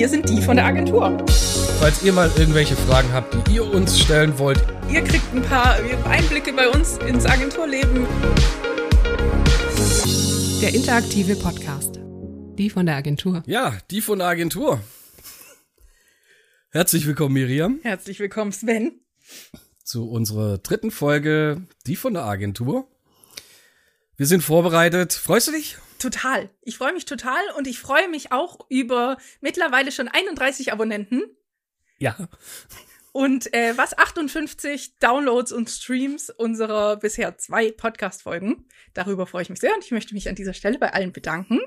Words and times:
wir 0.00 0.08
sind 0.08 0.30
die 0.30 0.40
von 0.40 0.56
der 0.56 0.64
Agentur. 0.64 1.22
Falls 1.78 2.02
ihr 2.02 2.14
mal 2.14 2.30
irgendwelche 2.38 2.74
Fragen 2.74 3.12
habt, 3.12 3.36
die 3.46 3.56
ihr 3.56 3.70
uns 3.70 4.00
stellen 4.00 4.38
wollt, 4.38 4.58
Ihr 4.88 5.04
kriegt 5.04 5.30
ein 5.34 5.42
paar 5.42 5.76
Einblicke 6.06 6.54
bei 6.54 6.70
uns 6.70 6.96
ins 7.06 7.26
Agenturleben. 7.26 8.06
Der 10.62 10.72
interaktive 10.72 11.36
Podcast. 11.36 12.00
Die 12.56 12.70
von 12.70 12.86
der 12.86 12.96
Agentur. 12.96 13.42
ja, 13.44 13.76
die 13.90 14.00
von 14.00 14.20
der 14.20 14.28
Agentur. 14.28 14.80
Herzlich 16.70 17.06
willkommen, 17.06 17.34
Miriam, 17.34 17.80
Herzlich 17.82 18.20
willkommen, 18.20 18.52
Sven. 18.52 19.02
zu 19.84 20.08
unserer 20.08 20.56
dritten 20.56 20.92
Folge, 20.92 21.60
die 21.86 21.96
von 21.96 22.14
der 22.14 22.24
Agentur. 22.24 22.88
Wir 24.16 24.24
sind 24.24 24.40
vorbereitet. 24.42 25.12
Freust 25.12 25.48
du 25.48 25.52
dich? 25.52 25.76
Total. 26.00 26.50
Ich 26.62 26.76
freue 26.78 26.92
mich 26.92 27.04
total 27.04 27.40
und 27.56 27.66
ich 27.68 27.78
freue 27.78 28.08
mich 28.08 28.32
auch 28.32 28.66
über 28.68 29.16
mittlerweile 29.40 29.92
schon 29.92 30.08
31 30.08 30.72
Abonnenten 30.72 31.22
Ja. 31.98 32.16
und 33.12 33.52
äh, 33.54 33.76
was 33.76 33.96
58 33.98 34.96
Downloads 34.98 35.52
und 35.52 35.68
Streams 35.68 36.30
unserer 36.30 36.96
bisher 36.96 37.36
zwei 37.38 37.70
Podcast-Folgen. 37.70 38.66
Darüber 38.94 39.26
freue 39.26 39.42
ich 39.42 39.50
mich 39.50 39.60
sehr 39.60 39.74
und 39.74 39.84
ich 39.84 39.90
möchte 39.90 40.14
mich 40.14 40.28
an 40.28 40.34
dieser 40.34 40.54
Stelle 40.54 40.78
bei 40.78 40.92
allen 40.92 41.12
bedanken, 41.12 41.60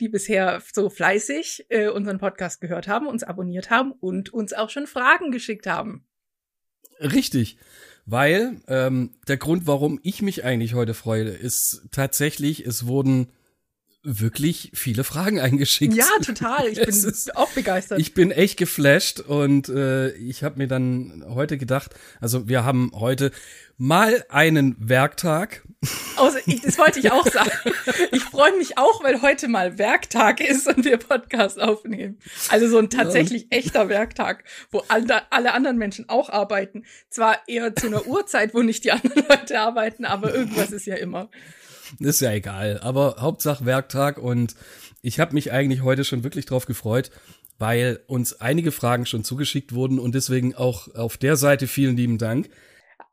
die 0.00 0.08
bisher 0.08 0.60
so 0.72 0.90
fleißig 0.90 1.66
äh, 1.70 1.88
unseren 1.88 2.18
Podcast 2.18 2.60
gehört 2.60 2.88
haben, 2.88 3.06
uns 3.06 3.22
abonniert 3.22 3.70
haben 3.70 3.92
und 3.92 4.34
uns 4.34 4.52
auch 4.52 4.70
schon 4.70 4.86
Fragen 4.88 5.30
geschickt 5.30 5.66
haben. 5.68 6.04
Richtig. 7.00 7.58
Weil 8.06 8.60
ähm, 8.66 9.14
der 9.28 9.36
Grund, 9.36 9.66
warum 9.66 10.00
ich 10.02 10.20
mich 10.22 10.42
eigentlich 10.42 10.74
heute 10.74 10.94
freue, 10.94 11.24
ist 11.28 11.86
tatsächlich, 11.92 12.66
es 12.66 12.86
wurden 12.86 13.30
wirklich 14.08 14.70
viele 14.74 15.04
Fragen 15.04 15.38
eingeschickt. 15.38 15.94
Ja, 15.94 16.06
total. 16.24 16.66
Ich 16.68 16.78
bin 16.80 16.88
ist- 16.88 17.36
auch 17.36 17.50
begeistert. 17.50 18.00
Ich 18.00 18.14
bin 18.14 18.30
echt 18.30 18.56
geflasht 18.56 19.20
und 19.20 19.68
äh, 19.68 20.10
ich 20.12 20.42
habe 20.42 20.58
mir 20.58 20.66
dann 20.68 21.24
heute 21.28 21.58
gedacht, 21.58 21.94
also 22.20 22.48
wir 22.48 22.64
haben 22.64 22.90
heute 22.94 23.30
mal 23.76 24.24
einen 24.28 24.74
Werktag. 24.78 25.62
Außer, 26.16 26.38
ich, 26.46 26.62
das 26.62 26.78
wollte 26.78 26.98
ich 26.98 27.12
auch 27.12 27.26
sagen. 27.26 27.50
Ich 28.10 28.24
freue 28.24 28.56
mich 28.56 28.76
auch, 28.78 29.04
weil 29.04 29.22
heute 29.22 29.46
mal 29.46 29.78
Werktag 29.78 30.40
ist 30.40 30.66
und 30.66 30.84
wir 30.84 30.96
Podcast 30.96 31.60
aufnehmen. 31.60 32.18
Also 32.48 32.68
so 32.68 32.78
ein 32.78 32.90
tatsächlich 32.90 33.46
echter 33.50 33.88
Werktag, 33.88 34.42
wo 34.72 34.82
alle, 34.88 35.30
alle 35.30 35.52
anderen 35.52 35.76
Menschen 35.78 36.08
auch 36.08 36.28
arbeiten. 36.30 36.84
Zwar 37.10 37.38
eher 37.46 37.76
zu 37.76 37.86
einer 37.86 38.06
Uhrzeit, 38.06 38.54
wo 38.54 38.62
nicht 38.62 38.82
die 38.84 38.90
anderen 38.90 39.24
Leute 39.28 39.60
arbeiten, 39.60 40.04
aber 40.04 40.34
irgendwas 40.34 40.72
ist 40.72 40.86
ja 40.86 40.96
immer. 40.96 41.30
Ist 41.98 42.20
ja 42.20 42.32
egal, 42.32 42.80
aber 42.80 43.16
Hauptsache 43.18 43.64
Werktag 43.64 44.18
und 44.18 44.54
ich 45.02 45.20
habe 45.20 45.34
mich 45.34 45.52
eigentlich 45.52 45.82
heute 45.82 46.04
schon 46.04 46.24
wirklich 46.24 46.46
drauf 46.46 46.66
gefreut, 46.66 47.10
weil 47.58 48.00
uns 48.06 48.40
einige 48.40 48.72
Fragen 48.72 49.06
schon 49.06 49.24
zugeschickt 49.24 49.72
wurden 49.72 49.98
und 49.98 50.14
deswegen 50.14 50.54
auch 50.54 50.94
auf 50.94 51.16
der 51.16 51.36
Seite 51.36 51.66
vielen 51.66 51.96
lieben 51.96 52.18
Dank. 52.18 52.50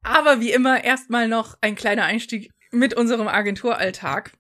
Aber 0.04 0.40
wie 0.40 0.52
immer 0.52 0.84
erstmal 0.84 1.28
noch 1.28 1.58
ein 1.62 1.76
kleiner 1.76 2.06
Einstieg 2.06 2.52
mit 2.72 2.94
unserem 2.94 3.28
Agenturalltag. 3.28 4.34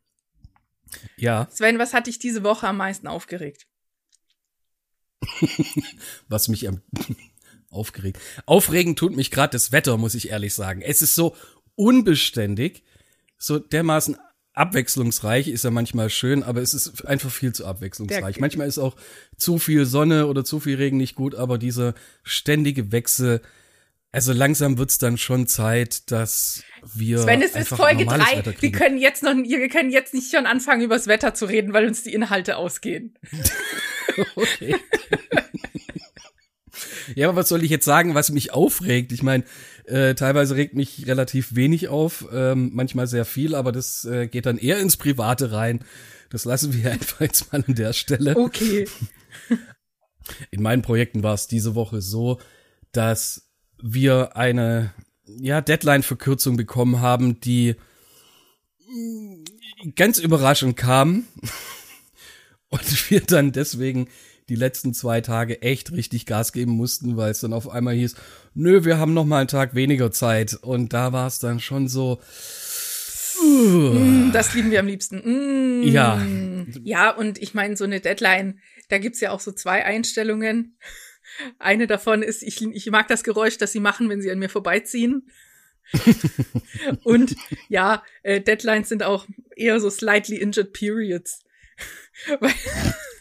Ja, 1.17 1.47
Sven, 1.52 1.80
was 1.80 1.94
hat 1.94 2.08
dich 2.08 2.20
diese 2.20 2.44
Woche 2.44 2.67
am 2.67 2.77
meisten 2.77 3.08
aufgeregt? 3.08 3.66
was 6.27 6.47
mich 6.47 6.67
am 6.67 6.81
aufgeregt. 7.70 8.20
Aufregend 8.45 8.99
tut 8.99 9.16
mich 9.16 9.31
gerade 9.31 9.52
das 9.52 9.72
Wetter, 9.72 9.97
muss 9.97 10.16
ich 10.16 10.30
ehrlich 10.30 10.53
sagen. 10.53 10.81
Es 10.81 11.02
ist 11.02 11.16
so 11.16 11.36
unbeständig, 11.75 12.83
so 13.45 13.59
dermaßen 13.59 14.17
abwechslungsreich 14.53 15.47
ist 15.49 15.63
ja 15.63 15.69
manchmal 15.69 16.09
schön, 16.09 16.41
aber 16.41 16.61
es 16.61 16.73
ist 16.73 17.05
einfach 17.05 17.29
viel 17.29 17.53
zu 17.53 17.65
abwechslungsreich. 17.65 18.35
Der- 18.35 18.41
manchmal 18.41 18.67
ist 18.67 18.77
auch 18.79 18.95
zu 19.37 19.59
viel 19.59 19.85
Sonne 19.85 20.27
oder 20.27 20.43
zu 20.43 20.59
viel 20.59 20.77
Regen 20.77 20.97
nicht 20.97 21.15
gut, 21.15 21.35
aber 21.35 21.57
dieser 21.57 21.93
ständige 22.23 22.91
Wechsel, 22.91 23.41
also 24.11 24.31
langsam 24.33 24.77
wird's 24.77 24.97
dann 24.97 25.17
schon 25.17 25.45
Zeit, 25.45 26.09
dass 26.09 26.64
wir 26.93 27.20
Sven, 27.20 27.42
es 27.42 27.55
ist 27.55 27.67
Folge 27.67 28.05
normales 28.05 28.25
drei. 28.27 28.37
Wetter 28.37 28.52
Wir 28.52 28.58
kriegen. 28.58 28.77
können 28.77 28.97
jetzt 28.97 29.23
noch, 29.23 29.36
wir 29.36 29.67
können 29.70 29.91
jetzt 29.91 30.14
nicht 30.14 30.31
schon 30.33 30.45
anfangen, 30.45 30.81
übers 30.81 31.05
Wetter 31.08 31.33
zu 31.33 31.45
reden, 31.45 31.73
weil 31.73 31.86
uns 31.86 32.02
die 32.03 32.14
Inhalte 32.14 32.58
ausgehen. 32.58 33.15
Okay. 34.37 34.73
ja, 37.14 37.30
aber 37.30 37.38
was 37.38 37.49
soll 37.49 37.64
ich 37.64 37.70
jetzt 37.70 37.86
sagen, 37.86 38.16
was 38.16 38.32
mich 38.32 38.54
aufregt? 38.54 39.11
Ich 39.11 39.21
meine, 39.21 39.43
äh, 39.86 40.16
teilweise 40.16 40.55
regt 40.55 40.73
mich 40.73 41.05
relativ 41.08 41.55
wenig 41.55 41.89
auf, 41.89 42.26
ähm, 42.33 42.71
manchmal 42.73 43.08
sehr 43.08 43.26
viel, 43.26 43.54
aber 43.54 43.71
das 43.71 44.05
äh, 44.05 44.27
geht 44.27 44.45
dann 44.45 44.58
eher 44.58 44.80
ins 44.80 44.98
Private 44.98 45.52
rein. 45.52 45.82
Das 46.30 46.45
lassen 46.45 46.73
wir 46.73 46.92
einfach 46.92 47.21
jetzt 47.21 47.52
mal 47.52 47.64
an 47.65 47.76
der 47.76 47.94
Stelle. 47.94 48.36
Okay. 48.36 48.88
In 50.52 50.61
meinen 50.61 50.82
Projekten 50.82 51.21
war 51.23 51.33
es 51.33 51.48
diese 51.48 51.76
Woche 51.76 52.02
so, 52.02 52.39
dass 52.92 53.49
wir 53.82 54.36
eine 54.36 54.94
ja, 55.27 55.61
Deadline-Verkürzung 55.61 56.58
bekommen 56.58 57.02
haben, 57.02 57.39
die 57.39 57.76
mm, 58.88 59.44
ganz 59.95 60.20
überraschend 60.20 60.77
kam. 60.77 61.26
Und 62.70 63.10
wir 63.10 63.21
dann 63.21 63.52
deswegen 63.52 64.10
die 64.50 64.56
letzten 64.56 64.94
zwei 64.94 65.22
Tage 65.22 65.61
echt 65.61 65.92
richtig 65.92 66.26
Gas 66.26 66.54
geben 66.54 66.72
mussten, 66.72 67.17
weil 67.17 67.32
es 67.32 67.39
dann 67.39 67.54
auf 67.54 67.70
einmal 67.70 67.95
hieß, 67.95 68.16
nö, 68.54 68.86
wir 68.86 68.98
haben 68.98 69.14
noch 69.14 69.26
mal 69.26 69.39
einen 69.39 69.48
Tag 69.48 69.76
weniger 69.76 70.11
Zeit. 70.11 70.54
Und 70.54 70.94
da 70.94 71.14
war 71.14 71.28
es 71.28 71.39
dann 71.39 71.60
schon 71.60 71.88
so, 71.88 72.20
Das 74.32 74.54
lieben 74.54 74.72
wir 74.72 74.80
am 74.80 74.88
liebsten. 74.88 75.82
Mm. 75.82 75.83
Ja. 75.83 76.26
Ja, 76.83 77.11
und 77.11 77.42
ich 77.42 77.54
meine, 77.54 77.76
so 77.76 77.83
eine 77.83 78.00
Deadline, 78.00 78.60
da 78.89 78.98
gibt's 78.98 79.22
ja 79.22 79.32
auch 79.32 79.39
so 79.39 79.52
zwei 79.52 79.86
Einstellungen. 79.86 80.77
Eine 81.60 81.86
davon 81.86 82.23
ist, 82.23 82.44
ich, 82.44 82.62
ich 82.62 82.89
mag 82.92 83.10
das 83.10 83.23
Geräusch, 83.23 83.58
das 83.58 83.73
sie 83.73 83.82
machen, 83.82 84.08
wenn 84.08 84.22
sie 84.22 84.32
an 84.32 84.39
mir 84.39 84.48
vorbeiziehen. 84.48 85.30
und 87.04 87.36
ja, 87.67 88.04
äh, 88.23 88.39
Deadlines 88.39 88.88
sind 88.88 89.04
auch 89.04 89.27
eher 89.56 89.80
so 89.82 89.89
slightly 89.89 90.38
injured 90.38 90.72
periods. 90.72 91.44
weil, 92.39 92.54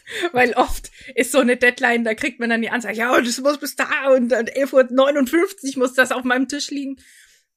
weil 0.31 0.53
oft 0.53 0.91
ist 1.15 1.31
so 1.31 1.39
eine 1.39 1.57
Deadline, 1.57 2.03
da 2.03 2.13
kriegt 2.13 2.39
man 2.39 2.49
dann 2.49 2.61
die 2.61 2.69
Ansage, 2.69 2.97
ja, 2.97 3.19
das 3.19 3.39
muss 3.41 3.59
bis 3.59 3.75
da 3.75 4.09
und 4.13 4.29
dann 4.29 4.45
11.59 4.45 5.75
Uhr 5.75 5.79
muss 5.79 5.93
das 5.93 6.11
auf 6.11 6.23
meinem 6.23 6.47
Tisch 6.47 6.69
liegen. 6.69 6.97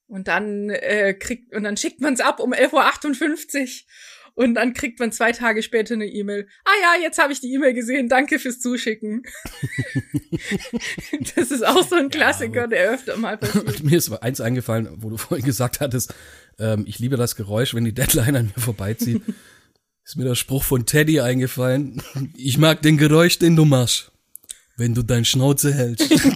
Und 0.06 0.26
dann 0.26 0.70
äh, 0.70 1.12
kriegt 1.12 1.54
und 1.54 1.64
dann 1.64 1.76
schickt 1.76 2.00
man 2.00 2.14
es 2.14 2.20
ab 2.20 2.40
um 2.40 2.54
11.58 2.54 3.84
Uhr 3.84 3.88
und 4.38 4.54
dann 4.54 4.72
kriegt 4.72 5.00
man 5.00 5.10
zwei 5.10 5.32
Tage 5.32 5.64
später 5.64 5.94
eine 5.94 6.06
E-Mail. 6.06 6.46
Ah 6.64 6.70
ja, 6.80 7.02
jetzt 7.02 7.18
habe 7.18 7.32
ich 7.32 7.40
die 7.40 7.52
E-Mail 7.52 7.74
gesehen. 7.74 8.08
Danke 8.08 8.38
fürs 8.38 8.60
Zuschicken. 8.60 9.24
das 11.34 11.50
ist 11.50 11.66
auch 11.66 11.84
so 11.84 11.96
ein 11.96 12.08
Klassiker, 12.08 12.68
der 12.68 12.92
öfter 12.92 13.16
mal 13.16 13.36
passiert. 13.38 13.82
Mir 13.82 13.98
ist 13.98 14.12
eins 14.12 14.40
eingefallen, 14.40 14.88
wo 14.98 15.10
du 15.10 15.16
vorhin 15.16 15.44
gesagt 15.44 15.80
hattest, 15.80 16.14
ähm, 16.60 16.84
ich 16.86 17.00
liebe 17.00 17.16
das 17.16 17.34
Geräusch, 17.34 17.74
wenn 17.74 17.84
die 17.84 17.92
Deadline 17.92 18.36
an 18.36 18.52
mir 18.54 18.62
vorbeizieht. 18.62 19.22
Ist 20.08 20.16
mir 20.16 20.24
der 20.24 20.36
Spruch 20.36 20.64
von 20.64 20.86
Teddy 20.86 21.20
eingefallen. 21.20 22.02
Ich 22.34 22.56
mag 22.56 22.80
den 22.80 22.96
Geräusch, 22.96 23.38
den 23.38 23.56
du 23.56 23.66
machst, 23.66 24.10
wenn 24.78 24.94
du 24.94 25.02
dein 25.02 25.26
Schnauze 25.26 25.72
hältst. 25.72 26.10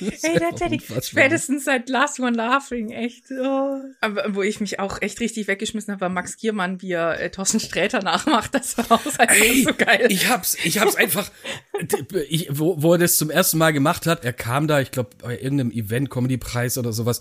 Hey, 0.00 0.38
der 0.38 0.54
Teddy, 0.54 0.80
spätestens 1.02 1.64
seit 1.64 1.88
Last 1.88 2.20
One 2.20 2.36
Laughing, 2.36 2.90
echt. 2.90 3.24
Oh. 3.30 3.80
Aber 4.00 4.34
wo 4.34 4.42
ich 4.42 4.60
mich 4.60 4.78
auch 4.78 5.00
echt 5.02 5.20
richtig 5.20 5.48
weggeschmissen 5.48 5.92
habe, 5.92 6.02
war 6.02 6.08
Max 6.08 6.36
Giermann, 6.36 6.82
wie 6.82 6.92
er 6.92 7.20
äh, 7.20 7.30
Thorsten 7.30 7.58
Sträter 7.58 8.02
nachmacht. 8.02 8.54
Das 8.54 8.76
war 8.78 8.92
auch 8.92 9.02
Ey, 9.18 9.64
so 9.64 9.74
geil. 9.74 10.06
Ich 10.08 10.28
hab's, 10.28 10.56
ich 10.62 10.78
hab's 10.78 10.94
einfach, 10.94 11.30
ich, 12.28 12.48
wo, 12.50 12.80
wo 12.82 12.92
er 12.92 12.98
das 12.98 13.18
zum 13.18 13.30
ersten 13.30 13.58
Mal 13.58 13.72
gemacht 13.72 14.06
hat, 14.06 14.24
er 14.24 14.32
kam 14.32 14.68
da, 14.68 14.80
ich 14.80 14.90
glaube, 14.90 15.10
bei 15.20 15.38
irgendeinem 15.38 15.72
Event, 15.72 16.10
Comedy-Preis 16.10 16.78
oder 16.78 16.92
sowas, 16.92 17.20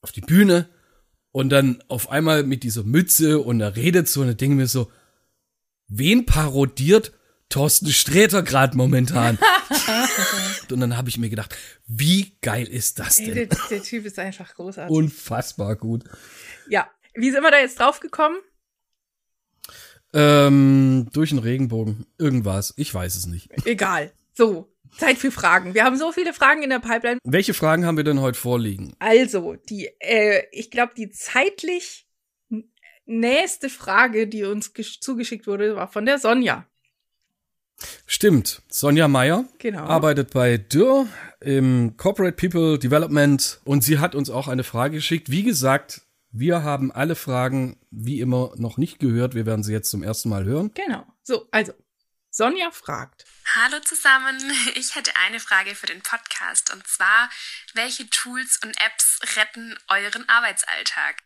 auf 0.00 0.12
die 0.12 0.22
Bühne 0.22 0.68
und 1.32 1.50
dann 1.50 1.82
auf 1.88 2.10
einmal 2.10 2.42
mit 2.42 2.62
dieser 2.62 2.82
Mütze 2.84 3.38
und 3.38 3.60
er 3.60 3.76
redet 3.76 4.08
so 4.08 4.22
und 4.22 4.28
er 4.28 4.34
denke 4.34 4.56
mir 4.56 4.66
so, 4.66 4.90
wen 5.88 6.26
parodiert 6.26 7.12
Thorsten 7.48 7.90
Sträter 7.90 8.42
gerade 8.42 8.76
momentan? 8.76 9.38
und 10.70 10.80
dann 10.80 10.96
habe 10.96 11.08
ich 11.08 11.18
mir 11.18 11.30
gedacht, 11.30 11.56
wie 11.86 12.36
geil 12.40 12.66
ist 12.66 12.98
das 12.98 13.18
Ey, 13.18 13.26
denn? 13.26 13.48
der, 13.48 13.58
der 13.70 13.82
Typ 13.82 14.06
ist 14.06 14.18
einfach 14.18 14.54
großartig. 14.54 14.94
Unfassbar 14.94 15.76
gut. 15.76 16.04
ja, 16.68 16.88
wie 17.14 17.30
sind 17.30 17.42
wir 17.42 17.50
da 17.50 17.58
jetzt 17.58 17.80
drauf 17.80 18.00
gekommen? 18.00 18.36
Ähm, 20.12 21.08
durch 21.12 21.30
den 21.30 21.38
Regenbogen, 21.38 22.06
irgendwas, 22.18 22.74
ich 22.76 22.92
weiß 22.92 23.14
es 23.14 23.26
nicht. 23.26 23.50
Egal. 23.64 24.12
So, 24.32 24.69
Zeit 24.96 25.16
für 25.18 25.30
Fragen. 25.30 25.74
Wir 25.74 25.84
haben 25.84 25.96
so 25.96 26.12
viele 26.12 26.32
Fragen 26.32 26.62
in 26.62 26.70
der 26.70 26.78
Pipeline. 26.80 27.18
Welche 27.24 27.54
Fragen 27.54 27.86
haben 27.86 27.96
wir 27.96 28.04
denn 28.04 28.20
heute 28.20 28.38
vorliegen? 28.38 28.94
Also, 28.98 29.56
die, 29.68 29.88
äh, 30.00 30.42
ich 30.52 30.70
glaube, 30.70 30.92
die 30.96 31.10
zeitlich 31.10 32.06
nächste 33.06 33.68
Frage, 33.70 34.26
die 34.28 34.44
uns 34.44 34.74
gesch- 34.74 35.00
zugeschickt 35.00 35.46
wurde, 35.46 35.74
war 35.76 35.88
von 35.90 36.06
der 36.06 36.18
Sonja. 36.18 36.66
Stimmt. 38.06 38.62
Sonja 38.68 39.08
Meyer 39.08 39.44
Genau. 39.58 39.80
arbeitet 39.84 40.30
bei 40.32 40.58
Dürr 40.58 41.06
im 41.40 41.96
Corporate 41.96 42.36
People 42.36 42.78
Development 42.78 43.60
und 43.64 43.82
sie 43.82 43.98
hat 43.98 44.14
uns 44.14 44.28
auch 44.28 44.48
eine 44.48 44.64
Frage 44.64 44.96
geschickt. 44.96 45.30
Wie 45.30 45.42
gesagt, 45.42 46.02
wir 46.30 46.62
haben 46.62 46.92
alle 46.92 47.14
Fragen 47.14 47.78
wie 47.90 48.20
immer 48.20 48.52
noch 48.56 48.76
nicht 48.76 48.98
gehört. 48.98 49.34
Wir 49.34 49.46
werden 49.46 49.62
sie 49.64 49.72
jetzt 49.72 49.90
zum 49.90 50.02
ersten 50.02 50.28
Mal 50.28 50.44
hören. 50.44 50.70
Genau. 50.74 51.04
So, 51.22 51.46
also, 51.52 51.72
Sonja 52.32 52.70
fragt. 52.70 53.24
Hallo 53.56 53.80
zusammen, 53.80 54.38
ich 54.76 54.94
hätte 54.94 55.10
eine 55.26 55.40
Frage 55.40 55.74
für 55.74 55.86
den 55.86 56.00
Podcast 56.00 56.72
und 56.72 56.86
zwar, 56.86 57.28
welche 57.74 58.08
Tools 58.08 58.60
und 58.64 58.76
Apps 58.80 59.18
retten 59.36 59.76
euren 59.88 60.28
Arbeitsalltag? 60.28 61.16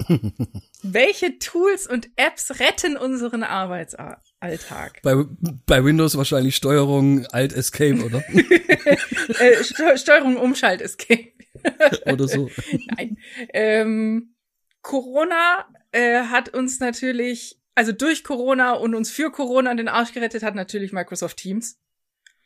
welche 0.82 1.38
Tools 1.38 1.86
und 1.86 2.10
Apps 2.16 2.60
retten 2.60 2.98
unseren 2.98 3.42
Arbeitsalltag? 3.42 5.00
Bei, 5.02 5.24
bei 5.66 5.82
Windows 5.82 6.16
wahrscheinlich 6.18 6.56
Steuerung 6.56 7.26
Alt 7.28 7.54
Escape, 7.54 8.04
oder? 8.04 8.22
äh, 9.40 9.96
Steuerung 9.96 10.36
Umschalt 10.36 10.82
Escape. 10.82 11.32
oder 12.04 12.28
so. 12.28 12.50
Nein. 12.96 13.16
Ähm, 13.54 14.34
Corona 14.82 15.66
äh, 15.90 16.24
hat 16.24 16.50
uns 16.50 16.80
natürlich 16.80 17.57
also 17.78 17.92
durch 17.92 18.24
Corona 18.24 18.72
und 18.72 18.96
uns 18.96 19.08
für 19.08 19.30
Corona 19.30 19.72
den 19.72 19.86
Arsch 19.86 20.12
gerettet 20.12 20.42
hat 20.42 20.56
natürlich 20.56 20.92
Microsoft 20.92 21.36
Teams. 21.36 21.78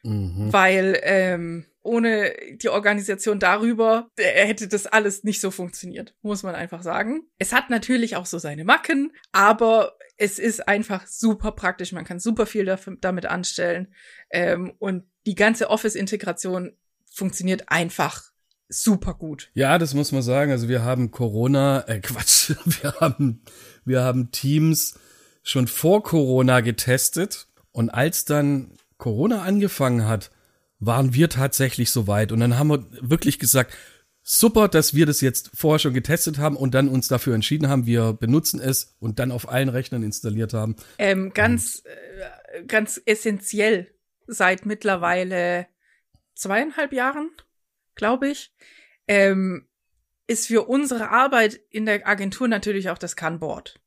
Mhm. 0.03 0.53
Weil 0.53 1.01
ähm, 1.05 1.65
ohne 1.81 2.35
die 2.57 2.69
Organisation 2.69 3.39
darüber 3.39 4.11
äh, 4.17 4.47
hätte 4.47 4.69
das 4.69 4.87
alles 4.87 5.25
nicht 5.25 5.41
so 5.41 5.51
funktioniert, 5.51 6.15
muss 6.21 6.43
man 6.43 6.55
einfach 6.55 6.83
sagen. 6.83 7.23
Es 7.39 7.55
hat 7.55 7.71
natürlich 7.71 8.15
auch 8.17 8.27
so 8.27 8.37
seine 8.37 8.65
Macken, 8.65 9.13
aber 9.33 9.97
es 10.19 10.39
ist 10.39 10.69
einfach 10.69 11.07
super 11.07 11.53
praktisch. 11.53 11.93
Man 11.93 12.05
kann 12.05 12.21
super 12.21 12.45
viel 12.45 12.67
dafür, 12.67 12.99
damit 13.01 13.25
anstellen. 13.25 13.95
Ähm, 14.29 14.75
und 14.79 15.05
die 15.25 15.35
ganze 15.35 15.71
Office-Integration 15.71 16.77
funktioniert 17.11 17.71
einfach 17.71 18.33
super 18.69 19.15
gut. 19.15 19.51
Ja, 19.55 19.79
das 19.79 19.95
muss 19.95 20.13
man 20.13 20.21
sagen. 20.21 20.51
Also 20.51 20.69
wir 20.69 20.83
haben 20.85 21.11
Corona, 21.11 21.89
äh 21.89 22.01
Quatsch, 22.03 22.55
wir 22.67 22.93
haben, 23.01 23.43
wir 23.87 24.03
haben 24.03 24.31
Teams 24.31 24.99
schon 25.43 25.67
vor 25.67 26.03
Corona 26.03 26.61
getestet 26.61 27.49
und 27.73 27.91
als 27.91 28.25
dann 28.25 28.77
Corona 28.99 29.43
angefangen 29.43 30.07
hat, 30.07 30.31
waren 30.79 31.15
wir 31.15 31.29
tatsächlich 31.29 31.91
so 31.91 32.07
weit 32.07 32.33
und 32.33 32.41
dann 32.41 32.59
haben 32.59 32.69
wir 32.69 32.87
wirklich 33.01 33.39
gesagt, 33.39 33.75
super, 34.23 34.69
dass 34.69 34.95
wir 34.95 35.07
das 35.07 35.21
jetzt 35.21 35.51
vorher 35.55 35.79
schon 35.79 35.95
getestet 35.95 36.39
haben 36.39 36.57
und 36.57 36.75
dann 36.75 36.89
uns 36.89 37.09
dafür 37.09 37.35
entschieden 37.35 37.69
haben, 37.69 37.87
wir 37.87 38.13
benutzen 38.13 38.61
es 38.61 38.97
und 39.01 39.19
dann 39.19 39.33
auf 39.33 39.49
allen 39.49 39.69
Rechnern 39.69 40.03
installiert 40.03 40.55
haben. 40.55 40.77
Ähm, 40.99 41.33
ganz, 41.33 41.83
äh, 41.85 42.65
ganz 42.65 43.01
essentiell 43.05 43.93
seit 44.27 44.67
mittlerweile 44.67 45.67
zweieinhalb 46.35 46.93
Jahren, 46.93 47.31
glaube 47.95 48.29
ich, 48.29 48.55
ähm, 49.09 49.67
ist 50.27 50.47
für 50.47 50.69
unsere 50.69 51.11
Arbeit 51.11 51.61
in 51.71 51.87
der 51.87 52.07
Agentur 52.07 52.49
natürlich 52.49 52.91
auch 52.91 52.99
das 52.99 53.17
Kanboard. 53.17 53.81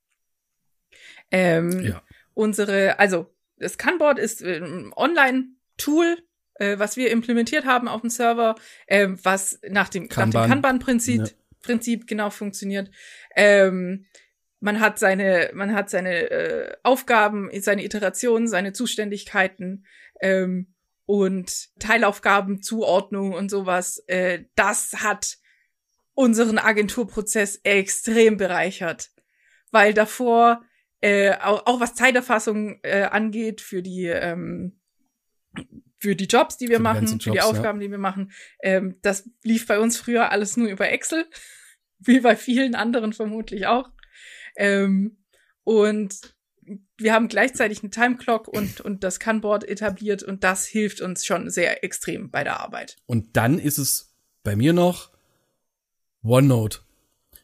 Ähm, 1.32 1.86
ja. 1.86 2.02
Unsere, 2.34 3.00
also 3.00 3.34
das 3.58 3.78
Kanboard 3.78 4.20
ist 4.20 4.44
ein 4.44 4.92
Online-Tool, 4.96 6.18
äh, 6.56 6.78
was 6.78 6.98
wir 6.98 7.12
implementiert 7.12 7.66
haben 7.66 7.88
auf 7.88 8.02
dem 8.02 8.10
Server, 8.10 8.56
äh, 8.88 9.10
was 9.24 9.60
nach 9.70 9.90
dem 9.90 10.10
Kanban. 10.10 10.50
Kanban-Prinzip 10.50 11.22
ja. 11.22 11.34
Prinzip 11.62 12.08
genau 12.08 12.30
funktioniert. 12.30 12.92
Ähm, 13.36 14.06
man 14.60 14.80
hat 14.80 15.00
seine, 15.00 15.52
man 15.54 15.74
hat 15.74 15.90
seine 15.90 16.30
äh, 16.30 16.78
Aufgaben, 16.84 17.50
seine 17.60 17.84
Iterationen, 17.84 18.48
seine 18.48 18.72
Zuständigkeiten 18.72 19.86
ähm, 20.22 20.74
und 21.06 21.70
Teilaufgaben, 21.80 22.62
Zuordnung 22.62 23.34
und 23.34 23.50
sowas. 23.50 24.04
Äh, 24.08 24.46
das 24.56 25.04
hat 25.04 25.38
unseren 26.14 26.58
Agenturprozess 26.58 27.60
extrem 27.64 28.38
bereichert, 28.38 29.12
weil 29.72 29.94
davor 29.94 30.64
äh, 31.06 31.38
auch, 31.40 31.68
auch 31.68 31.80
was 31.80 31.94
Zeiterfassung 31.94 32.80
äh, 32.82 33.04
angeht 33.04 33.62
für 33.62 33.84
die 33.84 34.06
ähm, 34.06 34.80
für 36.00 36.16
die 36.16 36.26
Jobs, 36.26 36.58
die 36.58 36.68
wir 36.68 36.78
für 36.78 36.84
machen, 36.84 37.06
Jobs, 37.06 37.24
für 37.24 37.32
die 37.32 37.42
Aufgaben, 37.42 37.80
ja. 37.80 37.86
die 37.86 37.92
wir 37.92 38.00
machen. 38.00 38.32
Ähm, 38.64 38.98
das 39.04 39.30
lief 39.44 39.68
bei 39.68 39.80
uns 39.80 39.98
früher 39.98 40.32
alles 40.32 40.58
nur 40.58 40.68
über 40.68 40.90
Excel, 40.90 41.28
wie 42.00 42.22
bei 42.22 42.36
vielen 42.36 42.74
anderen 42.74 43.14
vermutlich 43.14 43.68
auch. 43.68 43.92
Ähm, 44.56 45.18
und 45.64 46.36
wir 46.98 47.14
haben 47.14 47.28
gleichzeitig 47.28 47.84
eine 47.84 47.92
Timeclock 47.92 48.48
und, 48.48 48.82
und 48.82 49.04
das 49.04 49.20
Kanboard 49.20 49.64
etabliert 49.64 50.24
und 50.24 50.44
das 50.44 50.66
hilft 50.66 51.02
uns 51.02 51.24
schon 51.24 51.52
sehr 51.52 51.84
extrem 51.84 52.32
bei 52.32 52.44
der 52.44 52.60
Arbeit. 52.62 52.98
Und 53.06 53.38
dann 53.38 53.60
ist 53.60 53.78
es 53.78 54.16
bei 54.44 54.56
mir 54.56 54.74
noch 54.74 55.12
OneNote. 56.24 56.80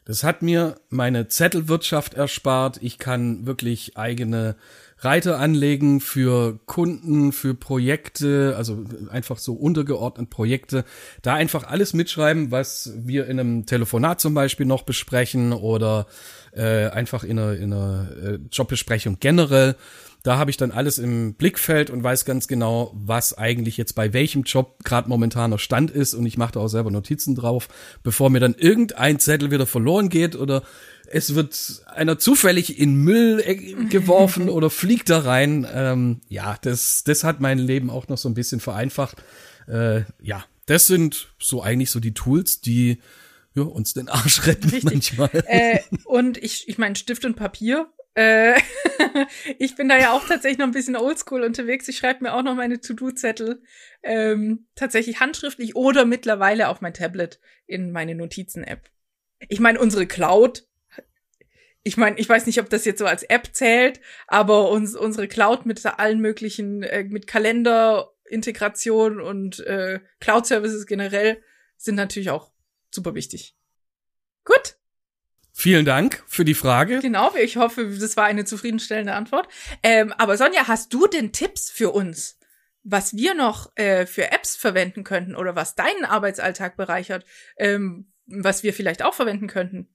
Das 0.04 0.24
hat 0.24 0.42
mir 0.42 0.80
meine 0.88 1.28
Zettelwirtschaft 1.28 2.14
erspart. 2.14 2.78
Ich 2.82 2.98
kann 2.98 3.46
wirklich 3.46 3.96
eigene 3.96 4.56
Reiter 4.98 5.38
anlegen 5.38 6.00
für 6.00 6.58
Kunden, 6.66 7.32
für 7.32 7.54
Projekte, 7.54 8.54
also 8.56 8.84
einfach 9.10 9.38
so 9.38 9.54
untergeordnet 9.54 10.30
Projekte. 10.30 10.84
Da 11.22 11.34
einfach 11.34 11.64
alles 11.64 11.92
mitschreiben, 11.92 12.50
was 12.50 12.92
wir 12.96 13.26
in 13.26 13.38
einem 13.38 13.66
Telefonat 13.66 14.20
zum 14.20 14.34
Beispiel 14.34 14.66
noch 14.66 14.82
besprechen 14.82 15.52
oder 15.52 16.06
äh, 16.52 16.88
einfach 16.88 17.24
in 17.24 17.38
einer, 17.38 17.56
in 17.56 17.72
einer 17.72 18.08
äh, 18.22 18.38
Jobbesprechung 18.50 19.18
generell. 19.20 19.76
Da 20.22 20.38
habe 20.38 20.50
ich 20.50 20.56
dann 20.56 20.70
alles 20.70 20.98
im 20.98 21.34
Blickfeld 21.34 21.90
und 21.90 22.04
weiß 22.04 22.24
ganz 22.24 22.46
genau, 22.46 22.92
was 22.94 23.36
eigentlich 23.36 23.76
jetzt 23.76 23.94
bei 23.94 24.12
welchem 24.12 24.44
Job 24.44 24.84
gerade 24.84 25.08
momentaner 25.08 25.58
Stand 25.58 25.90
ist 25.90 26.14
und 26.14 26.26
ich 26.26 26.38
mache 26.38 26.52
da 26.52 26.60
auch 26.60 26.68
selber 26.68 26.92
Notizen 26.92 27.34
drauf, 27.34 27.68
bevor 28.04 28.30
mir 28.30 28.38
dann 28.38 28.54
irgendein 28.54 29.18
Zettel 29.18 29.50
wieder 29.50 29.66
verloren 29.66 30.10
geht 30.10 30.36
oder 30.36 30.62
es 31.08 31.34
wird 31.34 31.82
einer 31.86 32.18
zufällig 32.18 32.78
in 32.78 32.94
Müll 32.94 33.42
äh, 33.44 33.56
geworfen 33.86 34.48
oder 34.48 34.70
fliegt 34.70 35.10
da 35.10 35.18
rein. 35.20 35.66
Ähm, 35.72 36.20
ja, 36.28 36.56
das, 36.62 37.02
das 37.02 37.24
hat 37.24 37.40
mein 37.40 37.58
Leben 37.58 37.90
auch 37.90 38.06
noch 38.06 38.18
so 38.18 38.28
ein 38.28 38.34
bisschen 38.34 38.60
vereinfacht. 38.60 39.16
Äh, 39.66 40.02
ja, 40.20 40.44
das 40.66 40.86
sind 40.86 41.34
so 41.38 41.62
eigentlich 41.62 41.90
so 41.90 41.98
die 41.98 42.14
Tools, 42.14 42.60
die 42.60 42.98
ja, 43.54 43.62
uns 43.62 43.94
den 43.94 44.08
Arsch 44.08 44.46
retten 44.46 44.70
Richtig. 44.70 44.84
manchmal. 44.84 45.30
Äh, 45.46 45.80
und 46.04 46.38
ich, 46.38 46.68
ich 46.68 46.78
meine, 46.78 46.96
Stift 46.96 47.24
und 47.24 47.36
Papier 47.36 47.92
äh, 48.14 48.54
ich 49.58 49.74
bin 49.76 49.88
da 49.88 49.98
ja 49.98 50.12
auch 50.12 50.26
tatsächlich 50.26 50.58
noch 50.58 50.66
ein 50.66 50.72
bisschen 50.72 50.96
oldschool 50.96 51.42
unterwegs. 51.42 51.88
Ich 51.88 51.96
schreibe 51.96 52.24
mir 52.24 52.34
auch 52.34 52.42
noch 52.42 52.54
meine 52.54 52.80
To-Do-Zettel 52.80 53.62
ähm, 54.02 54.66
tatsächlich 54.74 55.20
handschriftlich 55.20 55.76
oder 55.76 56.04
mittlerweile 56.04 56.68
auf 56.68 56.80
mein 56.80 56.94
Tablet 56.94 57.40
in 57.66 57.90
meine 57.90 58.14
Notizen-App. 58.14 58.90
Ich 59.48 59.60
meine, 59.60 59.80
unsere 59.80 60.06
Cloud, 60.06 60.66
ich 61.82 61.96
meine, 61.96 62.18
ich 62.18 62.28
weiß 62.28 62.46
nicht, 62.46 62.60
ob 62.60 62.68
das 62.68 62.84
jetzt 62.84 62.98
so 62.98 63.06
als 63.06 63.22
App 63.24 63.48
zählt, 63.52 64.00
aber 64.26 64.70
uns, 64.70 64.94
unsere 64.94 65.26
Cloud 65.26 65.66
mit 65.66 65.84
allen 65.84 66.20
möglichen, 66.20 66.82
äh, 66.82 67.04
mit 67.04 67.26
Kalender, 67.26 68.12
Integration 68.28 69.20
und 69.20 69.60
äh, 69.60 70.00
Cloud-Services 70.20 70.86
generell 70.86 71.42
sind 71.76 71.96
natürlich 71.96 72.30
auch 72.30 72.51
super 72.92 73.14
wichtig. 73.14 73.56
Gut, 74.44 74.76
Vielen 75.54 75.84
Dank 75.84 76.24
für 76.26 76.44
die 76.44 76.54
Frage. 76.54 77.00
Genau, 77.00 77.34
ich 77.36 77.56
hoffe, 77.56 77.96
das 78.00 78.16
war 78.16 78.24
eine 78.24 78.44
zufriedenstellende 78.44 79.12
Antwort. 79.12 79.48
Ähm, 79.82 80.12
aber 80.16 80.36
Sonja, 80.36 80.66
hast 80.66 80.92
du 80.94 81.06
denn 81.06 81.32
Tipps 81.32 81.70
für 81.70 81.90
uns, 81.90 82.38
was 82.82 83.14
wir 83.14 83.34
noch 83.34 83.70
äh, 83.76 84.06
für 84.06 84.32
Apps 84.32 84.56
verwenden 84.56 85.04
könnten 85.04 85.36
oder 85.36 85.54
was 85.54 85.74
deinen 85.74 86.04
Arbeitsalltag 86.04 86.76
bereichert, 86.76 87.26
ähm, 87.58 88.10
was 88.26 88.62
wir 88.62 88.72
vielleicht 88.72 89.02
auch 89.02 89.14
verwenden 89.14 89.46
könnten 89.46 89.88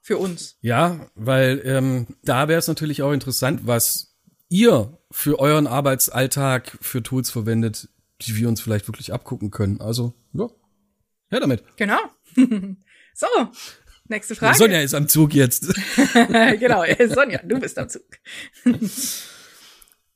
für 0.00 0.18
uns? 0.18 0.58
Ja, 0.60 1.08
weil 1.14 1.62
ähm, 1.64 2.16
da 2.24 2.48
wäre 2.48 2.58
es 2.58 2.68
natürlich 2.68 3.02
auch 3.02 3.12
interessant, 3.12 3.60
was 3.64 4.16
ihr 4.48 4.98
für 5.10 5.38
euren 5.38 5.68
Arbeitsalltag 5.68 6.76
für 6.80 7.02
Tools 7.02 7.30
verwendet, 7.30 7.88
die 8.22 8.36
wir 8.36 8.48
uns 8.48 8.60
vielleicht 8.60 8.88
wirklich 8.88 9.12
abgucken 9.12 9.50
können. 9.50 9.80
Also, 9.80 10.14
ja, 10.32 10.48
ja 11.30 11.40
damit. 11.40 11.62
Genau. 11.76 11.98
so, 13.14 13.26
Nächste 14.08 14.34
Frage. 14.34 14.56
Sonja 14.56 14.80
ist 14.80 14.94
am 14.94 15.08
Zug 15.08 15.34
jetzt. 15.34 15.66
genau, 16.14 16.84
Sonja, 17.08 17.40
du 17.42 17.58
bist 17.58 17.78
am 17.78 17.88
Zug. 17.88 18.04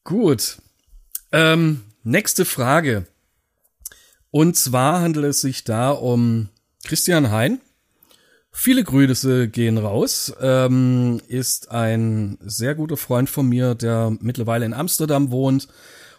Gut. 0.05 0.59
Ähm, 1.33 1.83
nächste 2.05 2.45
Frage. 2.45 3.07
Und 4.31 4.57
zwar 4.57 5.01
handelt 5.01 5.27
es 5.27 5.41
sich 5.41 5.65
da 5.65 5.91
um 5.91 6.49
Christian 6.85 7.31
Hein. 7.31 7.61
Viele 8.53 8.85
Grüße 8.85 9.49
gehen 9.49 9.79
raus. 9.79 10.33
Ähm, 10.41 11.21
ist 11.29 11.71
ein 11.71 12.39
sehr 12.41 12.75
guter 12.75 12.97
Freund 12.97 13.29
von 13.29 13.49
mir, 13.49 13.75
der 13.75 14.17
mittlerweile 14.21 14.67
in 14.67 14.75
Amsterdam 14.75 15.31
wohnt 15.31 15.69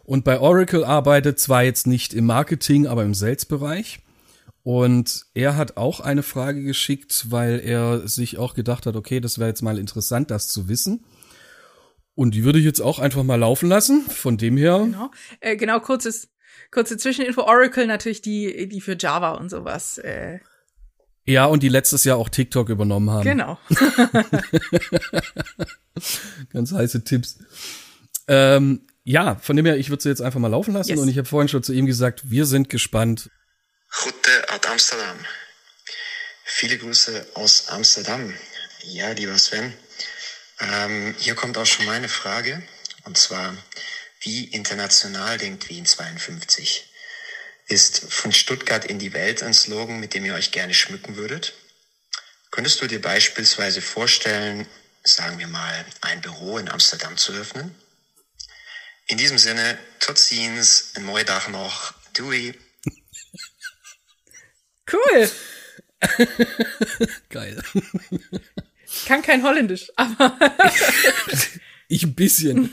und 0.03 0.23
bei 0.23 0.39
Oracle 0.39 0.83
arbeitet, 0.83 1.39
zwar 1.39 1.63
jetzt 1.63 1.87
nicht 1.87 2.13
im 2.13 2.25
Marketing, 2.25 2.87
aber 2.87 3.03
im 3.03 3.13
Sales-Bereich. 3.13 3.99
Und 4.63 5.25
er 5.33 5.57
hat 5.57 5.77
auch 5.77 5.99
eine 5.99 6.23
Frage 6.23 6.63
geschickt, 6.63 7.25
weil 7.29 7.59
er 7.59 8.07
sich 8.07 8.37
auch 8.37 8.53
gedacht 8.53 8.85
hat, 8.85 8.95
okay, 8.95 9.19
das 9.19 9.39
wäre 9.39 9.49
jetzt 9.49 9.63
mal 9.63 9.79
interessant, 9.79 10.29
das 10.29 10.47
zu 10.47 10.67
wissen. 10.67 11.03
Und 12.13 12.35
die 12.35 12.43
würde 12.43 12.59
ich 12.59 12.65
jetzt 12.65 12.81
auch 12.81 12.99
einfach 12.99 13.23
mal 13.23 13.39
laufen 13.39 13.69
lassen. 13.69 14.03
Von 14.03 14.37
dem 14.37 14.57
her. 14.57 14.79
Genau, 14.83 15.09
äh, 15.39 15.55
genau 15.55 15.79
kurzes, 15.79 16.29
kurze 16.69 16.97
Zwischeninfo. 16.97 17.41
Oracle 17.41 17.87
natürlich 17.87 18.21
die, 18.21 18.67
die 18.67 18.81
für 18.81 18.95
Java 18.99 19.31
und 19.31 19.49
sowas. 19.49 19.97
Äh. 19.97 20.39
Ja, 21.25 21.45
und 21.45 21.63
die 21.63 21.69
letztes 21.69 22.03
Jahr 22.03 22.17
auch 22.17 22.29
TikTok 22.29 22.69
übernommen 22.69 23.09
haben. 23.09 23.23
Genau. 23.23 23.57
Ganz 26.53 26.71
heiße 26.71 27.03
Tipps. 27.03 27.39
Ähm, 28.27 28.81
ja, 29.03 29.35
von 29.35 29.55
dem 29.55 29.65
her, 29.65 29.77
ich 29.77 29.89
würde 29.89 30.03
sie 30.03 30.09
jetzt 30.09 30.21
einfach 30.21 30.39
mal 30.39 30.49
laufen 30.49 30.73
lassen 30.73 30.91
Yes. 30.91 30.99
und 30.99 31.07
ich 31.07 31.17
habe 31.17 31.27
vorhin 31.27 31.47
schon 31.47 31.63
zu 31.63 31.73
ihm 31.73 31.85
gesagt, 31.85 32.29
wir 32.29 32.45
sind 32.45 32.69
gespannt. 32.69 33.29
Groete 33.91 34.49
uit 34.49 34.65
Amsterdam. 34.67 35.25
Viele 36.45 36.77
Grüße 36.77 37.27
aus 37.33 37.67
Amsterdam. 37.67 38.35
Ja, 38.83 39.11
lieber 39.11 39.37
Sven. 39.37 39.77
Ähm, 40.59 41.13
hier 41.19 41.35
kommt 41.35 41.57
auch 41.57 41.65
schon 41.65 41.85
meine 41.85 42.07
Frage. 42.07 42.63
Und 43.03 43.17
zwar, 43.17 43.55
wie 44.21 44.45
international 44.45 45.37
denkt 45.37 45.67
Wien 45.69 45.85
52? 45.85 46.89
Ist 47.67 48.11
von 48.11 48.31
Stuttgart 48.31 48.85
in 48.85 48.97
die 48.97 49.13
Welt 49.13 49.43
ein 49.43 49.53
Slogan, 49.53 49.99
mit 49.99 50.13
dem 50.13 50.25
ihr 50.25 50.35
euch 50.35 50.51
gerne 50.51 50.73
schmücken 50.73 51.17
würdet? 51.17 51.53
Könntest 52.49 52.81
du 52.81 52.87
dir 52.87 53.01
beispielsweise 53.01 53.81
vorstellen, 53.81 54.67
sagen 55.03 55.37
wir 55.37 55.47
mal, 55.47 55.85
ein 55.99 56.21
Büro 56.21 56.57
in 56.57 56.69
Amsterdam 56.69 57.17
zu 57.17 57.33
öffnen? 57.33 57.75
In 59.07 59.17
diesem 59.17 59.37
Sinne, 59.37 59.77
tot 59.99 60.17
ziens, 60.17 60.91
een 60.93 61.03
mooie 61.03 61.25
dag 61.25 61.49
nog. 61.49 61.93
Doei. 62.13 62.57
Cool. 64.91 65.29
Geil. 67.29 67.61
Ich 68.85 69.05
kann 69.05 69.21
kein 69.21 69.43
Holländisch, 69.43 69.91
aber 69.95 70.37
Ich 71.87 72.03
ein 72.03 72.15
bisschen. 72.15 72.69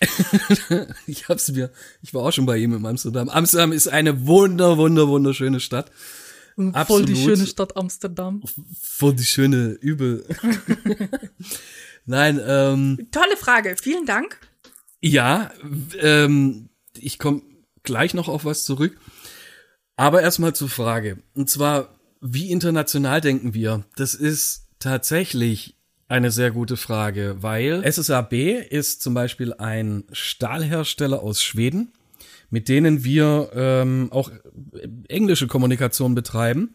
ich 1.06 1.28
hab's 1.28 1.50
mir, 1.50 1.72
ich 2.02 2.12
war 2.12 2.22
auch 2.22 2.32
schon 2.32 2.44
bei 2.46 2.58
ihm 2.58 2.74
in 2.74 2.84
Amsterdam. 2.84 3.28
Amsterdam 3.30 3.72
ist 3.72 3.88
eine 3.88 4.26
wunder, 4.26 4.76
wunder, 4.76 5.08
wunderschöne 5.08 5.60
Stadt. 5.60 5.90
voll 6.56 6.70
Absolut. 6.74 7.08
die 7.08 7.16
schöne 7.16 7.46
Stadt 7.46 7.76
Amsterdam. 7.76 8.42
Voll 8.80 9.14
die 9.14 9.24
schöne 9.24 9.68
Übel. 9.80 10.26
Nein, 12.04 12.38
ähm, 12.46 13.08
Tolle 13.10 13.36
Frage. 13.38 13.76
Vielen 13.80 14.04
Dank. 14.04 14.38
ja, 15.00 15.50
ähm, 16.00 16.68
ich 16.98 17.18
komme 17.18 17.40
gleich 17.82 18.12
noch 18.12 18.28
auf 18.28 18.44
was 18.44 18.64
zurück. 18.64 18.98
Aber 19.96 20.22
erstmal 20.22 20.54
zur 20.54 20.68
Frage. 20.68 21.18
Und 21.34 21.48
zwar, 21.48 21.88
wie 22.20 22.50
international 22.50 23.20
denken 23.20 23.54
wir? 23.54 23.84
Das 23.96 24.14
ist 24.14 24.66
tatsächlich 24.78 25.76
eine 26.08 26.30
sehr 26.30 26.50
gute 26.50 26.76
Frage, 26.76 27.36
weil 27.40 27.82
SSAB 27.90 28.32
ist 28.70 29.02
zum 29.02 29.14
Beispiel 29.14 29.54
ein 29.54 30.04
Stahlhersteller 30.12 31.22
aus 31.22 31.42
Schweden, 31.42 31.92
mit 32.50 32.68
denen 32.68 33.04
wir 33.04 33.50
ähm, 33.54 34.08
auch 34.12 34.30
englische 35.08 35.46
Kommunikation 35.46 36.14
betreiben 36.14 36.74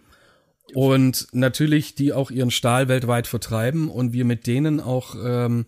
und 0.74 1.28
natürlich 1.32 1.96
die 1.96 2.14
auch 2.14 2.32
ihren 2.32 2.52
Stahl 2.52 2.88
weltweit 2.88 3.28
vertreiben 3.28 3.90
und 3.90 4.14
wir 4.14 4.26
mit 4.26 4.48
denen 4.48 4.80
auch 4.80 5.16
ähm, 5.24 5.66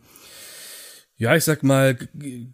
ja, 1.22 1.36
ich 1.36 1.44
sag 1.44 1.62
mal, 1.62 1.96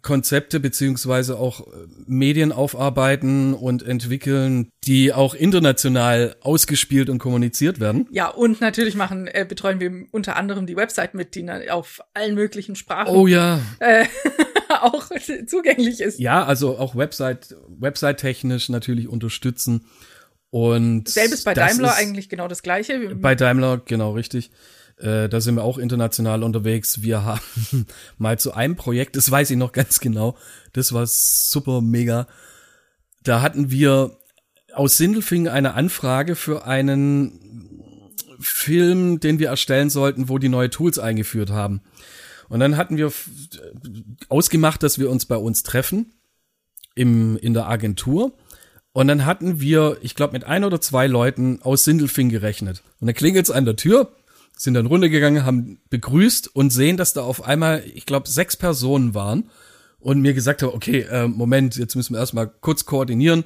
Konzepte 0.02 0.60
beziehungsweise 0.60 1.38
auch 1.38 1.66
äh, 1.68 1.70
Medien 2.06 2.52
aufarbeiten 2.52 3.54
und 3.54 3.82
entwickeln, 3.82 4.68
die 4.84 5.14
auch 5.14 5.34
international 5.34 6.36
ausgespielt 6.42 7.08
und 7.08 7.18
kommuniziert 7.18 7.80
werden. 7.80 8.06
Ja, 8.10 8.28
und 8.28 8.60
natürlich 8.60 8.94
machen, 8.94 9.26
äh, 9.26 9.46
betreuen 9.48 9.80
wir 9.80 9.90
unter 10.10 10.36
anderem 10.36 10.66
die 10.66 10.76
Website 10.76 11.14
mit, 11.14 11.34
die 11.34 11.48
auf 11.70 12.00
allen 12.12 12.34
möglichen 12.34 12.76
Sprachen 12.76 13.16
Oh 13.16 13.26
ja. 13.26 13.58
äh, 13.78 14.04
auch 14.82 15.08
zugänglich 15.46 16.02
ist. 16.02 16.18
Ja, 16.18 16.44
also 16.44 16.76
auch 16.78 16.94
Website, 16.94 17.56
Website-technisch 17.68 18.68
natürlich 18.68 19.08
unterstützen. 19.08 19.86
Und 20.50 21.08
Selbes 21.08 21.42
bei 21.42 21.54
Daimler 21.54 21.88
ist- 21.88 21.98
eigentlich 21.98 22.28
genau 22.28 22.48
das 22.48 22.62
Gleiche. 22.62 23.14
Bei 23.16 23.34
Daimler, 23.34 23.80
genau 23.84 24.12
richtig. 24.12 24.50
Äh, 25.00 25.28
da 25.28 25.40
sind 25.40 25.54
wir 25.56 25.62
auch 25.64 25.78
international 25.78 26.42
unterwegs. 26.42 27.02
Wir 27.02 27.24
haben 27.24 27.40
mal 28.18 28.38
zu 28.38 28.54
einem 28.54 28.76
Projekt, 28.76 29.16
das 29.16 29.30
weiß 29.30 29.50
ich 29.50 29.56
noch 29.56 29.72
ganz 29.72 30.00
genau, 30.00 30.36
das 30.72 30.92
war 30.92 31.06
super 31.06 31.80
mega. 31.80 32.26
Da 33.22 33.42
hatten 33.42 33.70
wir 33.70 34.16
aus 34.74 34.96
Sindelfingen 34.96 35.48
eine 35.52 35.74
Anfrage 35.74 36.34
für 36.36 36.64
einen 36.64 38.12
Film, 38.40 39.18
den 39.20 39.38
wir 39.38 39.48
erstellen 39.48 39.90
sollten, 39.90 40.28
wo 40.28 40.38
die 40.38 40.48
neue 40.48 40.70
Tools 40.70 40.98
eingeführt 40.98 41.50
haben. 41.50 41.80
Und 42.48 42.60
dann 42.60 42.76
hatten 42.76 42.96
wir 42.96 43.06
f- 43.06 43.28
ausgemacht, 44.28 44.82
dass 44.82 44.98
wir 44.98 45.10
uns 45.10 45.26
bei 45.26 45.36
uns 45.36 45.62
treffen 45.64 46.14
im, 46.94 47.36
in 47.36 47.54
der 47.54 47.68
Agentur. 47.68 48.36
Und 48.92 49.08
dann 49.08 49.26
hatten 49.26 49.60
wir, 49.60 49.98
ich 50.02 50.14
glaube, 50.14 50.32
mit 50.32 50.44
ein 50.44 50.64
oder 50.64 50.80
zwei 50.80 51.06
Leuten 51.06 51.60
aus 51.62 51.84
Sindelfing 51.84 52.30
gerechnet. 52.30 52.82
Und 53.00 53.06
dann 53.08 53.14
klingelt's 53.14 53.50
an 53.50 53.64
der 53.64 53.76
Tür, 53.76 54.12
sind 54.58 54.74
dann 54.74 54.86
runtergegangen, 54.86 55.46
haben 55.46 55.78
begrüßt 55.88 56.54
und 56.54 56.70
sehen, 56.70 56.96
dass 56.96 57.12
da 57.12 57.22
auf 57.22 57.44
einmal, 57.44 57.82
ich 57.94 58.06
glaube, 58.06 58.28
sechs 58.28 58.56
Personen 58.56 59.14
waren 59.14 59.50
und 60.00 60.20
mir 60.20 60.34
gesagt 60.34 60.62
haben, 60.62 60.74
okay, 60.74 61.00
äh, 61.02 61.28
Moment, 61.28 61.76
jetzt 61.76 61.94
müssen 61.94 62.14
wir 62.14 62.20
erstmal 62.20 62.48
kurz 62.48 62.84
koordinieren. 62.84 63.44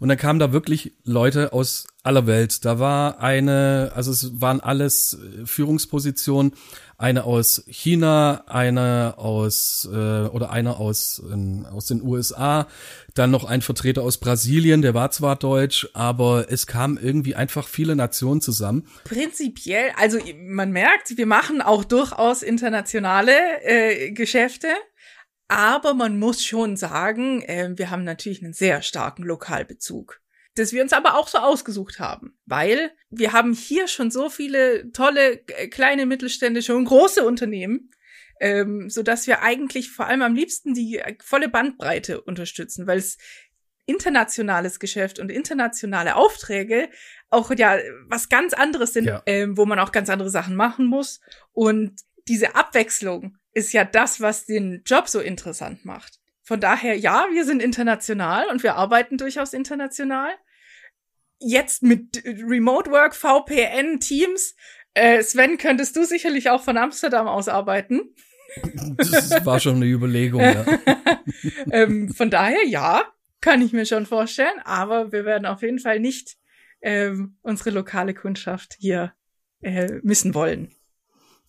Und 0.00 0.08
dann 0.08 0.18
kamen 0.18 0.38
da 0.38 0.52
wirklich 0.52 0.92
Leute 1.04 1.52
aus 1.52 1.86
aller 2.02 2.26
Welt. 2.26 2.64
Da 2.64 2.78
war 2.78 3.20
eine, 3.20 3.92
also 3.94 4.10
es 4.10 4.40
waren 4.40 4.60
alles 4.60 5.14
äh, 5.14 5.46
Führungspositionen, 5.46 6.54
eine 6.96 7.24
aus 7.24 7.64
China, 7.68 8.44
eine 8.46 9.14
aus 9.16 9.88
äh, 9.92 9.96
oder 10.26 10.50
eine 10.50 10.76
aus 10.76 11.22
ähm, 11.30 11.66
aus 11.70 11.86
den 11.86 12.02
USA, 12.02 12.66
dann 13.14 13.30
noch 13.30 13.44
ein 13.44 13.62
Vertreter 13.62 14.02
aus 14.02 14.18
Brasilien, 14.18 14.82
der 14.82 14.94
war 14.94 15.10
zwar 15.10 15.36
deutsch, 15.36 15.88
aber 15.92 16.46
es 16.50 16.66
kamen 16.66 16.98
irgendwie 17.00 17.34
einfach 17.34 17.68
viele 17.68 17.96
Nationen 17.96 18.40
zusammen. 18.40 18.86
Prinzipiell, 19.04 19.90
also 19.96 20.18
man 20.36 20.70
merkt, 20.70 21.16
wir 21.16 21.26
machen 21.26 21.60
auch 21.62 21.84
durchaus 21.84 22.42
internationale 22.42 23.32
äh, 23.62 24.12
Geschäfte, 24.12 24.68
aber 25.48 25.94
man 25.94 26.18
muss 26.18 26.44
schon 26.44 26.76
sagen, 26.76 27.42
äh, 27.42 27.70
wir 27.76 27.90
haben 27.90 28.04
natürlich 28.04 28.42
einen 28.42 28.52
sehr 28.52 28.82
starken 28.82 29.22
Lokalbezug. 29.22 30.20
Das 30.56 30.72
wir 30.72 30.82
uns 30.82 30.92
aber 30.92 31.14
auch 31.18 31.28
so 31.28 31.38
ausgesucht 31.38 31.98
haben, 31.98 32.38
weil 32.46 32.92
wir 33.10 33.32
haben 33.32 33.52
hier 33.52 33.88
schon 33.88 34.10
so 34.10 34.30
viele 34.30 34.92
tolle 34.92 35.40
äh, 35.48 35.68
kleine 35.68 36.06
mittelständische 36.06 36.76
und 36.76 36.84
große 36.84 37.24
Unternehmen, 37.24 37.90
ähm, 38.40 38.88
so 38.88 39.02
dass 39.02 39.26
wir 39.26 39.42
eigentlich 39.42 39.90
vor 39.90 40.06
allem 40.06 40.22
am 40.22 40.34
liebsten 40.34 40.74
die 40.74 40.98
äh, 40.98 41.16
volle 41.22 41.48
Bandbreite 41.48 42.20
unterstützen, 42.20 42.86
weil 42.86 42.98
es 42.98 43.18
internationales 43.86 44.78
Geschäft 44.78 45.18
und 45.18 45.30
internationale 45.30 46.16
Aufträge 46.16 46.88
auch 47.30 47.50
ja 47.56 47.78
was 48.08 48.28
ganz 48.28 48.54
anderes 48.54 48.92
sind, 48.92 49.06
Ja. 49.06 49.22
ähm, 49.26 49.56
wo 49.56 49.66
man 49.66 49.78
auch 49.78 49.92
ganz 49.92 50.08
andere 50.08 50.30
Sachen 50.30 50.56
machen 50.56 50.86
muss. 50.86 51.20
Und 51.52 52.00
diese 52.28 52.54
Abwechslung 52.54 53.36
ist 53.52 53.72
ja 53.72 53.84
das, 53.84 54.20
was 54.20 54.46
den 54.46 54.82
Job 54.86 55.08
so 55.08 55.20
interessant 55.20 55.84
macht. 55.84 56.18
Von 56.44 56.60
daher, 56.60 56.96
ja, 56.96 57.26
wir 57.32 57.44
sind 57.44 57.62
international 57.62 58.48
und 58.50 58.62
wir 58.62 58.76
arbeiten 58.76 59.16
durchaus 59.16 59.54
international. 59.54 60.30
Jetzt 61.40 61.82
mit 61.82 62.22
Remote 62.24 62.90
Work, 62.90 63.14
VPN, 63.14 63.98
Teams. 63.98 64.54
Äh, 64.92 65.22
Sven, 65.22 65.56
könntest 65.56 65.96
du 65.96 66.04
sicherlich 66.04 66.50
auch 66.50 66.62
von 66.62 66.76
Amsterdam 66.76 67.26
aus 67.26 67.48
arbeiten. 67.48 68.14
Das 68.96 69.44
war 69.44 69.58
schon 69.58 69.76
eine 69.76 69.86
Überlegung, 69.86 70.40
ja. 70.40 70.64
ähm, 71.72 72.10
von 72.10 72.30
daher, 72.30 72.64
ja, 72.66 73.02
kann 73.40 73.62
ich 73.62 73.72
mir 73.72 73.86
schon 73.86 74.06
vorstellen. 74.06 74.60
Aber 74.64 75.12
wir 75.12 75.24
werden 75.24 75.46
auf 75.46 75.62
jeden 75.62 75.78
Fall 75.78 75.98
nicht 75.98 76.36
ähm, 76.82 77.38
unsere 77.42 77.70
lokale 77.70 78.12
Kundschaft 78.12 78.76
hier 78.78 79.14
äh, 79.62 79.98
missen 80.02 80.34
wollen. 80.34 80.74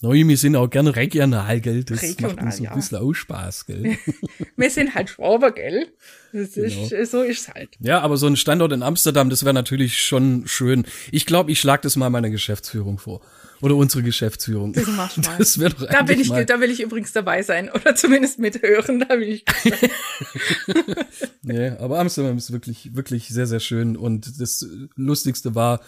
Neu, 0.02 0.28
wir 0.28 0.38
sind 0.38 0.58
auch 0.58 0.70
gerne 0.70 0.96
regional, 0.96 1.62
gell? 1.62 1.86
Das 1.86 2.02
Regional, 2.02 2.36
macht 2.36 2.46
uns 2.46 2.58
so 2.58 2.64
ein 2.64 2.66
ja. 2.66 2.76
bisschen 2.76 2.98
auch 2.98 3.14
Spaß, 3.14 3.66
gell? 3.66 3.98
Wir 4.58 4.70
sind 4.70 4.94
halt 4.94 5.10
Schwaber, 5.10 5.52
gell? 5.52 5.88
Das 6.34 6.58
ist, 6.58 6.90
Genau. 6.90 7.06
so 7.06 7.22
ist 7.22 7.54
halt. 7.54 7.70
Ja, 7.80 8.02
aber 8.02 8.18
so 8.18 8.28
ein 8.28 8.36
Standort 8.36 8.74
in 8.74 8.84
Amsterdam, 8.84 9.30
das 9.30 9.46
wäre 9.46 9.54
natürlich 9.54 10.02
schon 10.02 10.48
schön. 10.48 10.86
Ich 11.12 11.26
glaube, 11.26 11.52
ich 11.52 11.62
schlag 11.62 11.82
das 11.82 11.96
mal 11.96 12.10
meiner 12.10 12.30
Geschäftsführung 12.30 12.98
vor. 12.98 13.22
Oder 13.62 13.76
unsere 13.76 14.04
Geschäftsführung. 14.04 14.74
Das 14.74 14.86
machst 14.88 15.18
du 15.18 15.22
mal. 15.22 15.38
Das 15.38 15.60
wäre 15.60 15.74
doch 15.74 15.88
Da 15.88 16.02
bin 16.02 16.20
ich, 16.20 16.28
mal, 16.28 16.46
da 16.46 16.60
will 16.60 16.70
ich 16.70 16.82
übrigens 16.82 17.14
dabei 17.14 17.42
sein 17.42 17.70
oder 17.70 17.96
zumindest 17.96 18.38
mithören. 18.38 19.00
Da 19.08 19.16
bin 19.16 19.30
ich. 19.30 19.46
nee, 21.42 21.70
aber 21.70 22.00
Amsterdam 22.00 22.38
ist 22.38 22.52
wirklich, 22.52 22.96
wirklich 22.96 23.30
sehr, 23.30 23.48
sehr 23.48 23.62
schön. 23.62 23.96
Und 23.96 24.42
das 24.42 24.68
Lustigste 24.96 25.56
war, 25.56 25.80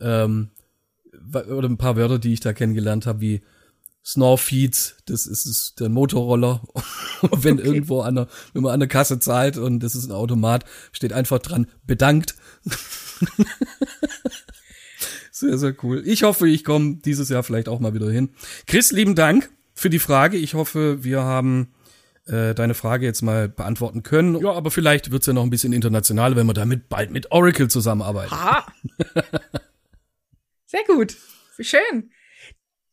ähm, 0.00 0.50
oder 1.32 1.68
ein 1.68 1.78
paar 1.78 1.96
Wörter, 1.96 2.20
die 2.20 2.32
ich 2.32 2.40
da 2.40 2.52
kennengelernt 2.52 3.06
habe, 3.06 3.20
wie 3.20 3.42
Snorfeeds, 4.06 4.98
das 5.06 5.26
ist, 5.26 5.46
ist 5.46 5.80
der 5.80 5.88
Motorroller. 5.88 6.62
Und 7.22 7.42
wenn 7.42 7.58
irgendwo 7.58 8.02
an 8.02 8.14
der, 8.14 8.28
wenn 8.52 8.62
man 8.62 8.72
an 8.72 8.78
der 8.78 8.88
Kasse 8.88 9.18
zahlt 9.18 9.56
und 9.56 9.80
das 9.80 9.96
ist 9.96 10.06
ein 10.06 10.12
Automat, 10.12 10.64
steht 10.92 11.12
einfach 11.12 11.40
dran, 11.40 11.66
bedankt. 11.84 12.36
sehr, 15.32 15.58
sehr 15.58 15.74
cool. 15.82 16.04
Ich 16.06 16.22
hoffe, 16.22 16.48
ich 16.48 16.62
komme 16.62 16.98
dieses 17.04 17.30
Jahr 17.30 17.42
vielleicht 17.42 17.68
auch 17.68 17.80
mal 17.80 17.94
wieder 17.94 18.08
hin. 18.08 18.30
Chris, 18.68 18.92
lieben 18.92 19.16
Dank 19.16 19.50
für 19.74 19.90
die 19.90 19.98
Frage. 19.98 20.36
Ich 20.36 20.54
hoffe, 20.54 21.02
wir 21.02 21.22
haben 21.22 21.74
äh, 22.26 22.54
deine 22.54 22.74
Frage 22.74 23.06
jetzt 23.06 23.22
mal 23.22 23.48
beantworten 23.48 24.04
können. 24.04 24.40
Ja, 24.40 24.52
aber 24.52 24.70
vielleicht 24.70 25.10
wird's 25.10 25.26
ja 25.26 25.32
noch 25.32 25.42
ein 25.42 25.50
bisschen 25.50 25.72
international, 25.72 26.36
wenn 26.36 26.46
wir 26.46 26.54
damit 26.54 26.88
bald 26.88 27.10
mit 27.10 27.32
Oracle 27.32 27.66
zusammenarbeiten. 27.68 28.30
Ha! 28.30 28.66
Sehr 30.66 30.84
gut. 30.86 31.16
Schön. 31.58 32.10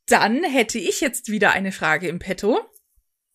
Dann 0.08 0.44
hätte 0.44 0.78
ich 0.78 1.02
jetzt 1.02 1.30
wieder 1.30 1.52
eine 1.52 1.72
Frage 1.72 2.08
im 2.08 2.20
Petto. 2.20 2.60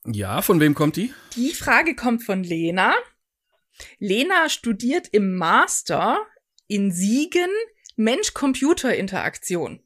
Ja, 0.06 0.42
von 0.42 0.60
wem 0.60 0.74
kommt 0.74 0.96
die? 0.96 1.12
Die 1.34 1.52
Frage 1.52 1.94
kommt 1.94 2.22
von 2.22 2.42
Lena. 2.42 2.94
Lena 3.98 4.48
studiert 4.48 5.08
im 5.12 5.36
Master 5.36 6.18
in 6.66 6.90
Siegen 6.92 7.50
Mensch-Computer-Interaktion. 7.96 9.82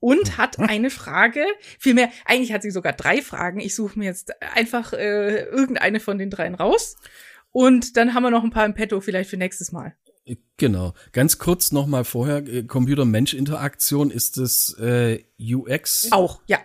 Und 0.00 0.38
hat 0.38 0.60
eine 0.60 0.90
Frage, 0.90 1.44
vielmehr, 1.78 2.12
eigentlich 2.24 2.52
hat 2.52 2.62
sie 2.62 2.70
sogar 2.70 2.92
drei 2.92 3.20
Fragen. 3.20 3.58
Ich 3.58 3.74
suche 3.74 3.98
mir 3.98 4.04
jetzt 4.04 4.40
einfach 4.42 4.92
äh, 4.92 5.42
irgendeine 5.44 5.98
von 5.98 6.18
den 6.18 6.30
dreien 6.30 6.54
raus. 6.54 6.96
Und 7.50 7.96
dann 7.96 8.14
haben 8.14 8.22
wir 8.22 8.30
noch 8.30 8.44
ein 8.44 8.50
paar 8.50 8.66
im 8.66 8.74
Petto 8.74 9.00
vielleicht 9.00 9.30
für 9.30 9.36
nächstes 9.36 9.72
Mal. 9.72 9.96
Genau. 10.58 10.92
Ganz 11.12 11.38
kurz 11.38 11.70
nochmal 11.70 12.04
vorher, 12.04 12.38
äh, 12.38 12.64
Computer-Mensch-Interaktion, 12.64 14.10
ist 14.10 14.36
das 14.38 14.76
äh, 14.80 15.24
UX? 15.40 16.10
Auch, 16.10 16.42
ja. 16.46 16.58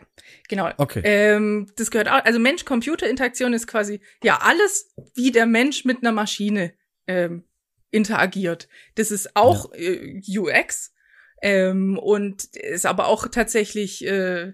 Genau. 0.49 0.69
Okay. 0.77 1.01
Ähm, 1.05 1.71
das 1.75 1.91
gehört 1.91 2.09
auch, 2.09 2.25
also 2.25 2.39
Mensch-Computer-Interaktion 2.39 3.53
ist 3.53 3.67
quasi, 3.67 4.01
ja, 4.23 4.39
alles, 4.41 4.91
wie 5.13 5.31
der 5.31 5.45
Mensch 5.45 5.85
mit 5.85 5.99
einer 5.99 6.11
Maschine 6.11 6.73
ähm, 7.07 7.43
interagiert. 7.91 8.67
Das 8.95 9.11
ist 9.11 9.35
auch 9.35 9.71
ja. 9.73 9.79
äh, 9.79 10.21
UX 10.37 10.93
ähm, 11.41 11.99
und 11.99 12.45
ist 12.55 12.85
aber 12.85 13.07
auch 13.07 13.27
tatsächlich, 13.27 14.05
äh, 14.05 14.53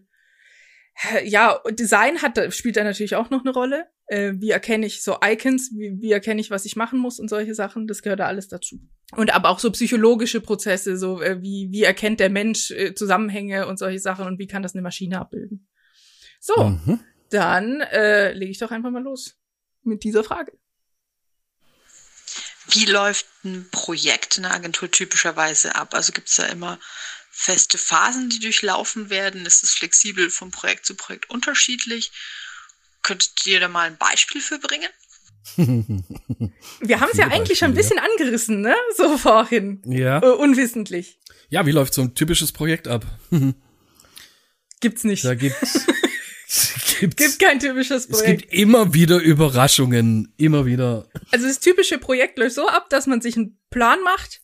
ja, 1.24 1.62
Design 1.70 2.22
hat, 2.22 2.54
spielt 2.54 2.76
da 2.76 2.84
natürlich 2.84 3.16
auch 3.16 3.30
noch 3.30 3.42
eine 3.42 3.54
Rolle. 3.54 3.88
Äh, 4.10 4.34
wie 4.40 4.50
erkenne 4.50 4.88
ich 4.88 5.04
so 5.04 5.18
Icons, 5.24 5.70
wie, 5.72 6.02
wie 6.02 6.12
erkenne 6.12 6.42
ich, 6.42 6.50
was 6.50 6.66
ich 6.66 6.76
machen 6.76 6.98
muss 6.98 7.20
und 7.20 7.30
solche 7.30 7.54
Sachen, 7.54 7.86
das 7.86 8.02
gehört 8.02 8.20
da 8.20 8.26
alles 8.26 8.48
dazu. 8.48 8.80
Und 9.16 9.32
aber 9.36 9.50
auch 9.50 9.60
so 9.60 9.70
psychologische 9.72 10.42
Prozesse, 10.42 10.98
so 10.98 11.22
äh, 11.22 11.44
wie, 11.44 11.68
wie 11.72 11.84
erkennt 11.84 12.20
der 12.20 12.32
Mensch 12.32 12.72
äh, 12.72 12.96
Zusammenhänge 12.96 13.68
und 13.68 13.78
solche 13.78 14.00
Sachen 14.00 14.26
und 14.26 14.40
wie 14.40 14.48
kann 14.48 14.64
das 14.64 14.74
eine 14.74 14.82
Maschine 14.82 15.20
abbilden. 15.20 15.68
So, 16.40 16.56
mhm. 16.64 17.00
dann 17.30 17.82
äh, 17.82 18.34
lege 18.34 18.50
ich 18.50 18.58
doch 18.58 18.72
einfach 18.72 18.90
mal 18.90 19.04
los 19.04 19.36
mit 19.84 20.04
dieser 20.04 20.24
Frage. 20.24 20.54
Wie 22.72 22.86
läuft 22.86 23.28
ein 23.44 23.68
Projekt 23.72 24.38
in 24.38 24.44
der 24.44 24.54
Agentur 24.54 24.90
typischerweise 24.90 25.76
ab? 25.76 25.94
Also 25.94 26.14
gibt 26.14 26.30
es 26.30 26.36
da 26.36 26.46
immer 26.48 26.80
feste 27.30 27.78
Phasen, 27.78 28.30
die 28.30 28.40
durchlaufen 28.40 29.12
werden? 29.12 29.46
Ist 29.46 29.64
es 29.64 29.72
flexibel 29.72 30.32
von 30.32 30.50
Projekt 30.50 30.88
zu 30.88 30.96
Projekt 30.96 31.30
unterschiedlich? 31.30 32.12
Könntet 33.10 33.44
ihr 33.48 33.60
da 33.60 33.68
mal 33.68 33.88
ein 33.88 33.98
Beispiel 33.98 34.40
für 34.40 34.60
bringen? 34.60 34.88
Wir 36.80 37.00
haben 37.00 37.10
es 37.12 37.18
ja 37.18 37.26
eigentlich 37.26 37.58
schon 37.58 37.70
ein 37.70 37.74
bisschen 37.74 37.98
angerissen, 37.98 38.62
ne? 38.62 38.76
So 38.96 39.18
vorhin. 39.18 39.82
Ja. 39.88 40.24
Uh, 40.24 40.36
unwissentlich. 40.36 41.20
Ja, 41.50 41.66
wie 41.66 41.72
läuft 41.72 41.96
so 41.96 42.04
ein 42.04 42.14
typisches 42.14 42.52
Projekt 42.52 42.88
ab? 42.88 43.08
Gibt's 44.80 45.04
nicht. 45.06 45.26
Da 45.26 45.34
gibt's 45.34 45.88
gibt, 47.00 47.18
gibt 47.18 47.40
kein 47.40 47.60
typisches 47.60 48.08
Projekt. 48.08 48.44
Es 48.44 48.50
gibt 48.50 48.54
immer 48.54 48.94
wieder 48.94 49.18
Überraschungen, 49.18 50.32
immer 50.38 50.68
wieder. 50.68 51.10
Also 51.32 51.48
das 51.48 51.60
typische 51.60 51.98
Projekt 51.98 52.38
läuft 52.38 52.54
so 52.54 52.68
ab, 52.68 52.92
dass 52.92 53.08
man 53.08 53.22
sich 53.22 53.36
einen 53.38 53.60
Plan 53.72 54.04
macht. 54.04 54.42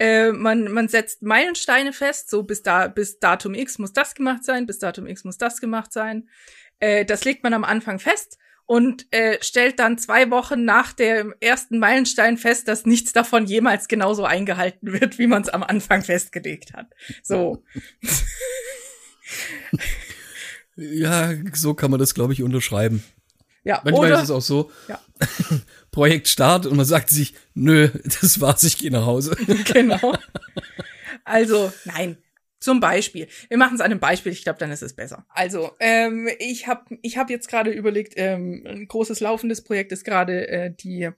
Äh, 0.00 0.32
man, 0.32 0.64
man 0.72 0.88
setzt 0.88 1.22
Meilensteine 1.22 1.92
fest, 1.92 2.28
so 2.28 2.42
bis 2.42 2.64
da, 2.64 2.88
bis 2.88 3.20
Datum 3.20 3.54
X 3.54 3.78
muss 3.78 3.92
das 3.92 4.16
gemacht 4.16 4.42
sein, 4.42 4.66
bis 4.66 4.80
Datum 4.80 5.06
X 5.06 5.22
muss 5.22 5.38
das 5.38 5.60
gemacht 5.60 5.92
sein. 5.92 6.28
Äh, 6.80 7.04
das 7.04 7.24
legt 7.24 7.42
man 7.42 7.54
am 7.54 7.64
Anfang 7.64 7.98
fest 7.98 8.38
und 8.66 9.06
äh, 9.12 9.38
stellt 9.40 9.78
dann 9.78 9.98
zwei 9.98 10.30
Wochen 10.30 10.64
nach 10.64 10.92
dem 10.92 11.34
ersten 11.40 11.78
Meilenstein 11.78 12.36
fest, 12.36 12.68
dass 12.68 12.86
nichts 12.86 13.12
davon 13.12 13.46
jemals 13.46 13.88
genauso 13.88 14.24
eingehalten 14.24 14.92
wird, 14.92 15.18
wie 15.18 15.26
man 15.26 15.42
es 15.42 15.48
am 15.48 15.62
Anfang 15.62 16.02
festgelegt 16.02 16.72
hat. 16.72 16.88
So. 17.22 17.64
Ja, 20.76 21.34
so 21.52 21.74
kann 21.74 21.90
man 21.90 22.00
das, 22.00 22.14
glaube 22.14 22.32
ich, 22.32 22.42
unterschreiben. 22.42 23.04
Ja, 23.64 23.82
Manchmal 23.84 24.06
oder, 24.06 24.16
ist 24.16 24.24
es 24.24 24.30
auch 24.30 24.40
so, 24.40 24.70
ja. 24.88 24.98
Projekt 25.90 26.28
Start 26.28 26.64
und 26.64 26.76
man 26.76 26.86
sagt 26.86 27.10
sich, 27.10 27.34
nö, 27.52 27.90
das 28.04 28.40
war's, 28.40 28.64
ich 28.64 28.78
gehe 28.78 28.90
nach 28.90 29.04
Hause. 29.04 29.36
genau. 29.64 30.14
Also, 31.24 31.70
nein. 31.84 32.16
Zum 32.60 32.78
Beispiel. 32.78 33.26
Wir 33.48 33.56
machen 33.56 33.74
es 33.74 33.80
an 33.80 33.86
einem 33.86 34.00
Beispiel, 34.00 34.32
ich 34.32 34.44
glaube, 34.44 34.58
dann 34.58 34.70
ist 34.70 34.82
es 34.82 34.94
besser. 34.94 35.26
Also, 35.30 35.72
ähm, 35.80 36.28
ich 36.38 36.66
habe 36.66 36.98
ich 37.00 37.16
hab 37.16 37.30
jetzt 37.30 37.48
gerade 37.48 37.70
überlegt, 37.70 38.12
ähm, 38.16 38.64
ein 38.66 38.86
großes 38.86 39.20
laufendes 39.20 39.64
Projekt 39.64 39.92
ist 39.92 40.04
gerade 40.04 40.46
äh, 40.46 40.70
die 40.70 41.10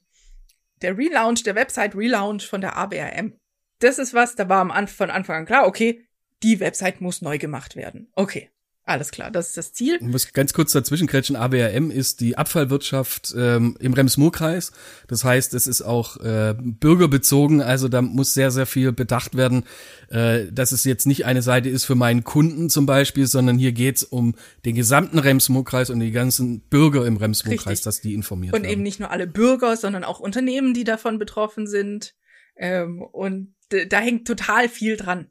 der 0.83 0.97
Relaunch, 0.97 1.43
der 1.43 1.55
Website 1.55 1.95
Relaunch 1.95 2.47
von 2.47 2.61
der 2.61 2.77
ABRM. 2.77 3.35
Das 3.81 3.99
ist 3.99 4.15
was, 4.15 4.37
da 4.37 4.49
war 4.49 4.61
am 4.61 4.71
Anfang, 4.71 5.09
von 5.09 5.11
Anfang 5.11 5.37
an 5.39 5.47
klar, 5.47 5.67
okay, 5.67 6.07
die 6.43 6.61
Website 6.61 7.01
muss 7.01 7.23
neu 7.23 7.39
gemacht 7.39 7.77
werden. 7.77 8.11
Okay. 8.15 8.51
Alles 8.85 9.13
klar, 9.13 9.31
das 9.31 9.49
ist 9.49 9.57
das 9.57 9.73
Ziel. 9.73 9.99
Ich 10.01 10.07
muss 10.07 10.33
ganz 10.33 10.53
kurz 10.53 10.73
dazwischen 10.73 11.07
kretschen. 11.07 11.37
ABRM 11.37 11.93
ist 11.93 12.21
die 12.21 12.37
Abfallwirtschaft 12.37 13.33
ähm, 13.37 13.77
im 13.79 13.93
Rems-Murr-Kreis. 13.93 14.73
Das 15.07 15.23
heißt, 15.23 15.55
es 15.55 15.69
ist 15.69 15.83
auch 15.83 16.17
äh, 16.17 16.57
bürgerbezogen. 16.59 17.63
Also 17.63 17.89
da 17.89 18.03
muss 18.03 18.35
sehr, 18.35 18.51
sehr 18.51 18.67
viel 18.67 18.91
bedacht 18.91 19.37
werden, 19.37 19.65
äh, 20.09 20.47
dass 20.51 20.73
es 20.73 20.83
jetzt 20.83 21.07
nicht 21.07 21.27
eine 21.27 21.43
Seite 21.43 21.69
ist 21.69 21.85
für 21.85 21.95
meinen 21.95 22.25
Kunden 22.25 22.71
zum 22.71 22.85
Beispiel, 22.85 23.29
sondern 23.29 23.57
hier 23.57 23.71
geht's 23.71 24.03
um 24.03 24.35
den 24.65 24.75
gesamten 24.75 25.21
Rems-Murr-Kreis 25.21 25.91
und 25.91 26.01
die 26.01 26.11
ganzen 26.11 26.63
Bürger 26.63 27.07
im 27.07 27.19
Rems-Murr-Kreis, 27.19 27.83
dass 27.83 28.01
die 28.01 28.15
informiert 28.15 28.53
und 28.53 28.63
werden. 28.63 28.67
Und 28.67 28.73
eben 28.73 28.83
nicht 28.83 28.99
nur 28.99 29.13
alle 29.13 29.29
Bürger, 29.29 29.77
sondern 29.77 30.03
auch 30.03 30.19
Unternehmen, 30.19 30.75
die 30.75 30.83
davon 30.83 31.21
betroffen 31.21 31.69
sind. 31.69 32.15
Ähm, 32.57 33.01
und 33.01 33.55
da 33.89 34.01
hängt 34.01 34.27
total 34.27 34.69
viel 34.69 34.97
dran. 34.97 35.29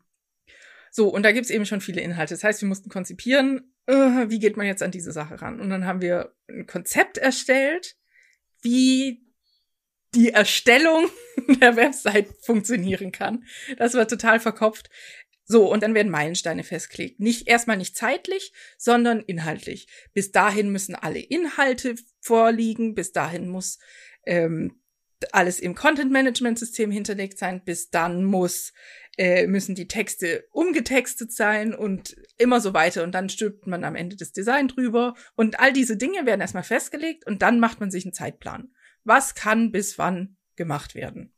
So, 0.94 1.08
und 1.08 1.24
da 1.24 1.32
gibt's 1.32 1.50
eben 1.50 1.66
schon 1.66 1.82
viele 1.82 2.02
Inhalte. 2.02 2.34
Das 2.34 2.44
heißt, 2.44 2.62
wir 2.62 2.68
mussten 2.68 2.90
konzipieren, 2.90 3.74
uh, 3.90 4.30
wie 4.30 4.40
geht 4.40 4.58
man 4.58 4.68
jetzt 4.68 4.84
an 4.84 4.92
diese 4.92 5.14
Sache 5.14 5.42
ran? 5.42 5.62
Und 5.62 5.70
dann 5.70 5.86
haben 5.86 6.02
wir 6.02 6.36
ein 6.50 6.68
Konzept 6.68 7.18
erstellt, 7.18 7.96
wie 8.62 9.26
die 10.14 10.30
Erstellung 10.30 11.10
der 11.62 11.78
Website 11.78 12.28
funktionieren 12.42 13.14
kann. 13.14 13.46
Das 13.78 13.94
war 13.94 14.08
total 14.08 14.42
verkopft. 14.42 14.90
So, 15.46 15.72
und 15.72 15.82
dann 15.82 15.96
werden 15.96 16.12
Meilensteine 16.12 16.64
festgelegt. 16.64 17.20
Nicht 17.20 17.48
erstmal 17.48 17.78
nicht 17.78 17.96
zeitlich, 17.96 18.54
sondern 18.78 19.22
inhaltlich. 19.22 19.88
Bis 20.14 20.32
dahin 20.32 20.72
müssen 20.72 20.96
alle 20.96 21.20
Inhalte 21.20 21.96
vorliegen, 22.20 22.96
bis 22.96 23.12
dahin 23.12 23.50
muss 23.50 23.80
ähm, 24.26 24.82
alles 25.32 25.60
im 25.60 25.76
Content-Management-System 25.76 26.92
hinterlegt 26.92 27.38
sein, 27.38 27.64
bis 27.64 27.90
dann 27.90 28.24
muss 28.24 28.74
äh, 29.18 29.48
müssen 29.48 29.76
die 29.76 29.88
Texte 29.88 30.48
umgetextet 30.52 31.32
sein 31.32 31.74
und 31.74 32.16
immer 32.38 32.62
so 32.62 32.74
weiter. 32.74 33.04
Und 33.04 33.14
dann 33.14 33.30
stülpt 33.30 33.68
man 33.68 33.84
am 33.84 33.96
Ende 33.96 34.16
das 34.16 34.32
Design 34.32 34.68
drüber. 34.68 35.16
Und 35.36 35.60
all 35.60 35.74
diese 35.74 35.98
Dinge 35.98 36.26
werden 36.26 36.42
erstmal 36.42 36.64
festgelegt 36.64 37.26
und 37.28 37.42
dann 37.42 37.60
macht 37.60 37.80
man 37.80 37.92
sich 37.92 38.06
einen 38.06 38.14
Zeitplan. 38.14 38.72
Was 39.04 39.36
kann 39.36 39.72
bis 39.72 39.98
wann 39.98 40.38
gemacht 40.56 40.96
werden? 40.96 41.34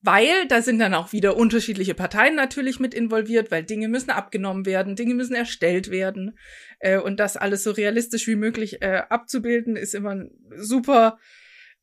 Weil 0.00 0.46
da 0.46 0.62
sind 0.62 0.78
dann 0.78 0.94
auch 0.94 1.12
wieder 1.12 1.36
unterschiedliche 1.36 1.94
Parteien 1.94 2.36
natürlich 2.36 2.78
mit 2.78 2.94
involviert, 2.94 3.50
weil 3.50 3.64
Dinge 3.64 3.88
müssen 3.88 4.10
abgenommen 4.10 4.64
werden, 4.64 4.94
Dinge 4.94 5.14
müssen 5.14 5.34
erstellt 5.34 5.90
werden. 5.90 6.38
Äh, 6.78 6.98
und 6.98 7.18
das 7.18 7.36
alles 7.36 7.64
so 7.64 7.72
realistisch 7.72 8.28
wie 8.28 8.36
möglich 8.36 8.80
äh, 8.80 9.02
abzubilden, 9.08 9.74
ist 9.74 9.94
immer 9.94 10.24
super, 10.56 11.18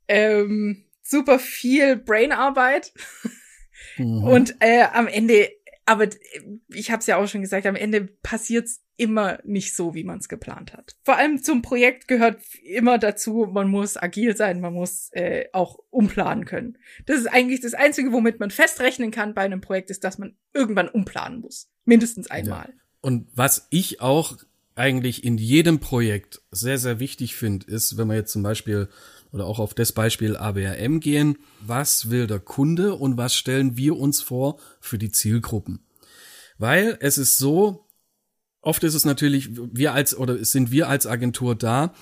ähm, 0.08 0.86
super 1.02 1.40
viel 1.40 1.98
Brainarbeit. 1.98 2.94
Mhm. 3.98 4.24
Und 4.24 4.56
äh, 4.60 4.84
am 4.94 5.08
Ende, 5.08 5.50
aber 5.86 6.08
ich 6.70 6.92
habe 6.92 7.00
es 7.00 7.08
ja 7.08 7.18
auch 7.18 7.28
schon 7.28 7.42
gesagt, 7.42 7.66
am 7.66 7.76
Ende 7.76 8.08
passiert's 8.24 8.82
immer 8.98 9.40
nicht 9.44 9.76
so, 9.76 9.94
wie 9.94 10.04
man 10.04 10.20
es 10.20 10.30
geplant 10.30 10.74
hat. 10.74 10.96
Vor 11.04 11.18
allem 11.18 11.44
zum 11.44 11.62
Projekt 11.62 12.08
gehört 12.08 12.42
immer 12.64 12.98
dazu, 12.98 13.48
man 13.52 13.68
muss 13.68 13.98
agil 13.98 14.38
sein, 14.38 14.62
man 14.62 14.74
muss 14.74 15.10
äh, 15.12 15.46
auch 15.52 15.80
umplanen 15.90 16.46
können. 16.46 16.78
Das 17.06 17.18
ist 17.18 17.28
eigentlich 17.28 17.62
das 17.62 17.74
Einzige, 17.74 18.14
womit 18.14 18.40
man 18.40 18.52
festrechnen 18.52 19.12
kann 19.12 19.34
bei 19.34 19.42
einem 19.42 19.62
Projekt, 19.62 19.90
ist, 19.90 20.04
dass 20.04 20.18
man 20.18 20.36
irgendwann 20.54 20.88
umplanen 20.88 21.42
muss. 21.42 21.70
Mindestens 21.84 22.32
einmal. 22.32 22.70
Ja. 22.70 22.82
Und 23.02 23.28
was 23.34 23.68
ich 23.70 24.02
auch 24.02 24.38
eigentlich 24.76 25.24
in 25.24 25.38
jedem 25.38 25.80
Projekt 25.80 26.42
sehr, 26.52 26.78
sehr 26.78 27.00
wichtig 27.00 27.36
finde, 27.36 27.68
ist, 27.68 27.98
wenn 27.98 28.08
man 28.08 28.18
jetzt 28.18 28.32
zum 28.32 28.44
Beispiel 28.44 28.90
oder 29.36 29.48
auch 29.48 29.60
auf 29.60 29.74
das 29.74 29.92
Beispiel 29.92 30.38
ABRM 30.38 31.02
gehen, 31.02 31.38
was 31.60 32.10
will 32.10 32.26
der 32.26 32.40
Kunde 32.40 32.96
und 32.96 33.18
was 33.18 33.36
stellen 33.36 33.76
wir 33.76 33.98
uns 33.98 34.22
vor 34.22 34.58
für 34.80 34.98
die 34.98 35.12
Zielgruppen? 35.12 35.82
Weil 36.58 36.98
es 37.02 37.18
ist 37.18 37.38
so, 37.38 37.86
oft 38.62 38.82
ist 38.86 38.94
es 38.94 39.04
natürlich, 39.04 39.50
wir 39.52 39.94
als, 39.94 40.18
oder 40.18 40.44
sind 40.46 40.72
wir 40.72 40.88
als 40.88 41.06
Agentur 41.06 41.54
da, 41.54 41.94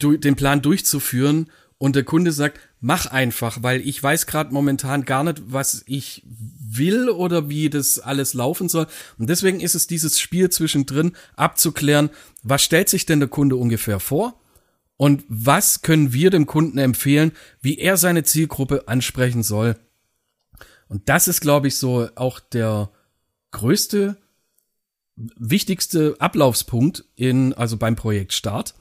den 0.00 0.34
Plan 0.34 0.62
durchzuführen 0.62 1.50
und 1.76 1.94
der 1.94 2.04
Kunde 2.04 2.32
sagt, 2.32 2.58
mach 2.80 3.04
einfach, 3.04 3.62
weil 3.62 3.86
ich 3.86 4.02
weiß 4.02 4.26
gerade 4.26 4.54
momentan 4.54 5.04
gar 5.04 5.24
nicht, 5.24 5.42
was 5.44 5.82
ich 5.84 6.22
will 6.24 7.10
oder 7.10 7.50
wie 7.50 7.68
das 7.68 7.98
alles 7.98 8.32
laufen 8.32 8.70
soll. 8.70 8.86
Und 9.18 9.28
deswegen 9.28 9.60
ist 9.60 9.74
es 9.74 9.88
dieses 9.88 10.18
Spiel 10.18 10.48
zwischendrin 10.48 11.12
abzuklären, 11.36 12.08
was 12.42 12.62
stellt 12.62 12.88
sich 12.88 13.04
denn 13.04 13.20
der 13.20 13.28
Kunde 13.28 13.56
ungefähr 13.56 14.00
vor? 14.00 14.40
Und 14.98 15.24
was 15.28 15.82
können 15.82 16.12
wir 16.12 16.28
dem 16.28 16.46
Kunden 16.46 16.76
empfehlen, 16.76 17.32
wie 17.62 17.78
er 17.78 17.96
seine 17.96 18.24
Zielgruppe 18.24 18.88
ansprechen 18.88 19.44
soll? 19.44 19.76
Und 20.88 21.08
das 21.08 21.28
ist, 21.28 21.40
glaube 21.40 21.68
ich, 21.68 21.76
so 21.76 22.08
auch 22.16 22.40
der 22.40 22.90
größte, 23.52 24.16
wichtigste 25.14 26.16
Ablaufspunkt 26.18 27.04
in, 27.14 27.54
also 27.54 27.76
beim 27.76 27.94
Projekt 27.94 28.32
Start. 28.32 28.74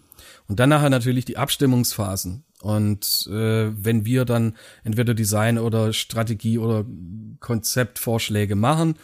Und 0.48 0.60
dann 0.60 0.70
nachher 0.70 0.90
natürlich 0.90 1.26
die 1.26 1.38
Abstimmungsphasen. 1.38 2.46
Und 2.62 3.28
äh, 3.32 3.72
wenn 3.72 4.04
wir 4.04 4.26
dann 4.26 4.58
entweder 4.84 5.14
Design 5.14 5.60
oder 5.60 5.94
Strategie 5.94 6.58
oder 6.58 6.84
Konzeptvorschläge 7.40 8.56
machen, 8.56 8.96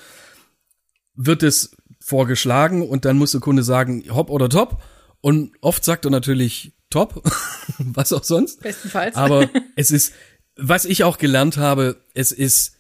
wird 1.14 1.44
es 1.44 1.76
vorgeschlagen 2.00 2.82
und 2.82 3.06
dann 3.06 3.18
muss 3.18 3.34
der 3.34 3.42
Kunde 3.42 3.62
sagen, 3.62 4.04
hopp 4.10 4.32
oder 4.32 4.50
top. 4.50 4.82
Und 5.22 5.52
oft 5.62 5.86
sagt 5.86 6.06
er 6.06 6.12
natürlich 6.12 6.74
top, 6.94 7.24
was 7.80 8.14
auch 8.14 8.24
sonst. 8.24 8.62
Bestenfalls. 8.62 9.16
Aber 9.16 9.50
es 9.76 9.92
ist, 9.92 10.14
was 10.56 10.86
ich 10.86 11.04
auch 11.04 11.18
gelernt 11.18 11.58
habe, 11.58 11.98
es 12.14 12.32
ist 12.32 12.76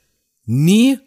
nie 0.45 0.99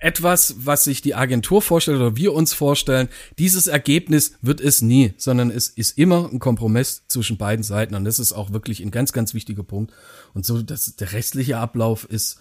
etwas, 0.00 0.54
was 0.58 0.84
sich 0.84 1.02
die 1.02 1.16
Agentur 1.16 1.60
vorstellt 1.60 1.98
oder 1.98 2.16
wir 2.16 2.32
uns 2.32 2.54
vorstellen. 2.54 3.08
Dieses 3.38 3.66
Ergebnis 3.66 4.34
wird 4.40 4.60
es 4.60 4.80
nie, 4.80 5.14
sondern 5.16 5.50
es 5.50 5.68
ist 5.68 5.98
immer 5.98 6.30
ein 6.32 6.38
Kompromiss 6.38 7.02
zwischen 7.08 7.36
beiden 7.36 7.64
Seiten 7.64 7.96
und 7.96 8.04
das 8.04 8.20
ist 8.20 8.32
auch 8.32 8.52
wirklich 8.52 8.80
ein 8.80 8.92
ganz, 8.92 9.12
ganz 9.12 9.34
wichtiger 9.34 9.64
Punkt. 9.64 9.92
Und 10.34 10.46
so, 10.46 10.62
dass 10.62 10.94
der 10.94 11.12
restliche 11.12 11.58
Ablauf 11.58 12.04
ist 12.04 12.38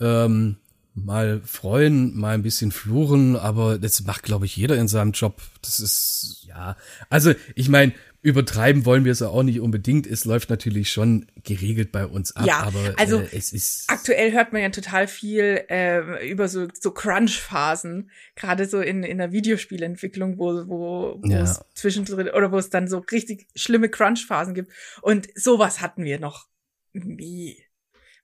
ähm, 0.00 0.56
mal 0.94 1.40
freuen, 1.44 2.14
mal 2.14 2.34
ein 2.34 2.42
bisschen 2.42 2.72
fluchen, 2.72 3.36
aber 3.36 3.78
das 3.78 4.04
macht, 4.04 4.24
glaube 4.24 4.44
ich, 4.44 4.54
jeder 4.56 4.76
in 4.76 4.88
seinem 4.88 5.12
Job. 5.12 5.40
Das 5.62 5.80
ist, 5.80 6.44
ja, 6.46 6.76
also 7.08 7.32
ich 7.54 7.70
meine, 7.70 7.94
übertreiben 8.22 8.86
wollen 8.86 9.04
wir 9.04 9.12
es 9.12 9.18
ja 9.20 9.28
auch 9.28 9.42
nicht 9.42 9.60
unbedingt. 9.60 10.06
Es 10.06 10.24
läuft 10.24 10.48
natürlich 10.48 10.92
schon 10.92 11.26
geregelt 11.42 11.90
bei 11.90 12.06
uns 12.06 12.34
ab, 12.36 12.46
Ja, 12.46 12.60
aber 12.60 12.94
also 12.96 13.18
äh, 13.18 13.28
es 13.32 13.52
ist 13.52 13.84
Aktuell 13.88 14.32
hört 14.32 14.52
man 14.52 14.62
ja 14.62 14.70
total 14.70 15.08
viel 15.08 15.64
äh, 15.68 16.30
über 16.30 16.48
so, 16.48 16.68
so 16.72 16.92
Crunch-Phasen, 16.92 18.10
gerade 18.36 18.66
so 18.66 18.80
in, 18.80 19.02
in 19.02 19.18
der 19.18 19.32
Videospielentwicklung, 19.32 20.38
wo, 20.38 20.68
wo, 20.68 21.18
wo 21.20 21.28
Ja. 21.28 21.42
es 21.42 21.60
zwischendrin 21.74 22.28
oder 22.28 22.52
wo 22.52 22.58
es 22.58 22.70
dann 22.70 22.86
so 22.86 22.98
richtig 23.10 23.48
schlimme 23.56 23.88
Crunch-Phasen 23.88 24.54
gibt. 24.54 24.72
Und 25.02 25.28
sowas 25.34 25.80
hatten 25.80 26.04
wir 26.04 26.20
noch 26.20 26.46
nie. 26.92 27.60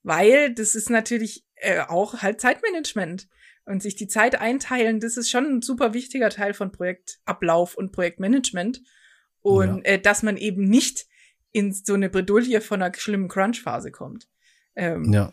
Weil 0.05 0.55
das 0.55 0.77
ist 0.77 0.91
natürlich 0.91 1.45
äh, 1.57 1.81
auch 1.81 2.23
halt 2.23 2.41
Zeitmanagement. 2.41 3.29
Und 3.65 3.83
sich 3.83 3.97
die 3.97 4.09
Zeit 4.09 4.41
einteilen, 4.41 4.99
das 4.99 5.19
ist 5.19 5.29
schon 5.29 5.45
ein 5.45 5.61
super 5.61 5.93
wichtiger 5.93 6.31
Teil 6.31 6.55
von 6.55 6.73
Projektablauf 6.73 7.75
und 7.75 7.93
Projektmanagement. 7.93 8.81
Und 9.43 9.85
äh, 9.85 10.01
dass 10.01 10.23
man 10.23 10.37
eben 10.37 10.65
nicht 10.65 11.07
in 11.53 11.73
so 11.73 11.95
eine 11.95 12.11
Bredouille 12.11 12.61
von 12.61 12.83
einer 12.83 12.95
schlimmen 12.95 13.29
Crunch-Phase 13.29 13.91
kommt. 13.91 14.29
Ähm, 14.77 15.13
ja. 15.13 15.33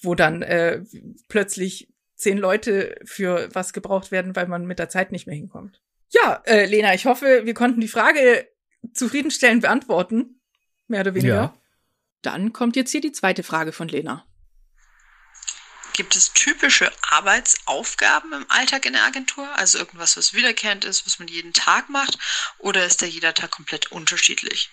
wo 0.00 0.14
dann 0.14 0.40
äh, 0.40 0.82
plötzlich 1.28 1.92
zehn 2.14 2.38
Leute 2.38 2.94
für 3.04 3.50
was 3.52 3.74
gebraucht 3.74 4.10
werden, 4.10 4.34
weil 4.36 4.48
man 4.48 4.64
mit 4.64 4.78
der 4.78 4.88
Zeit 4.88 5.12
nicht 5.12 5.26
mehr 5.26 5.36
hinkommt. 5.36 5.82
Ja, 6.10 6.42
äh, 6.46 6.64
Lena, 6.64 6.94
ich 6.94 7.04
hoffe, 7.04 7.42
wir 7.44 7.52
konnten 7.52 7.80
die 7.80 7.88
Frage 7.88 8.48
zufriedenstellend 8.94 9.62
beantworten. 9.62 10.40
Mehr 10.86 11.00
oder 11.00 11.14
weniger. 11.14 11.34
Ja. 11.34 11.54
Dann 12.22 12.52
kommt 12.54 12.76
jetzt 12.76 12.90
hier 12.90 13.00
die 13.00 13.12
zweite 13.12 13.42
Frage 13.42 13.72
von 13.72 13.88
Lena. 13.88 14.24
Gibt 15.94 16.16
es 16.16 16.32
typische 16.32 16.90
Arbeitsaufgaben 17.02 18.32
im 18.32 18.44
Alltag 18.48 18.84
in 18.84 18.94
der 18.94 19.04
Agentur? 19.04 19.48
Also 19.56 19.78
irgendwas, 19.78 20.16
was 20.16 20.34
wiederkehrend 20.34 20.84
ist, 20.84 21.06
was 21.06 21.20
man 21.20 21.28
jeden 21.28 21.52
Tag 21.52 21.88
macht? 21.88 22.18
Oder 22.58 22.84
ist 22.84 23.00
da 23.00 23.06
jeder 23.06 23.32
Tag 23.32 23.52
komplett 23.52 23.92
unterschiedlich? 23.92 24.70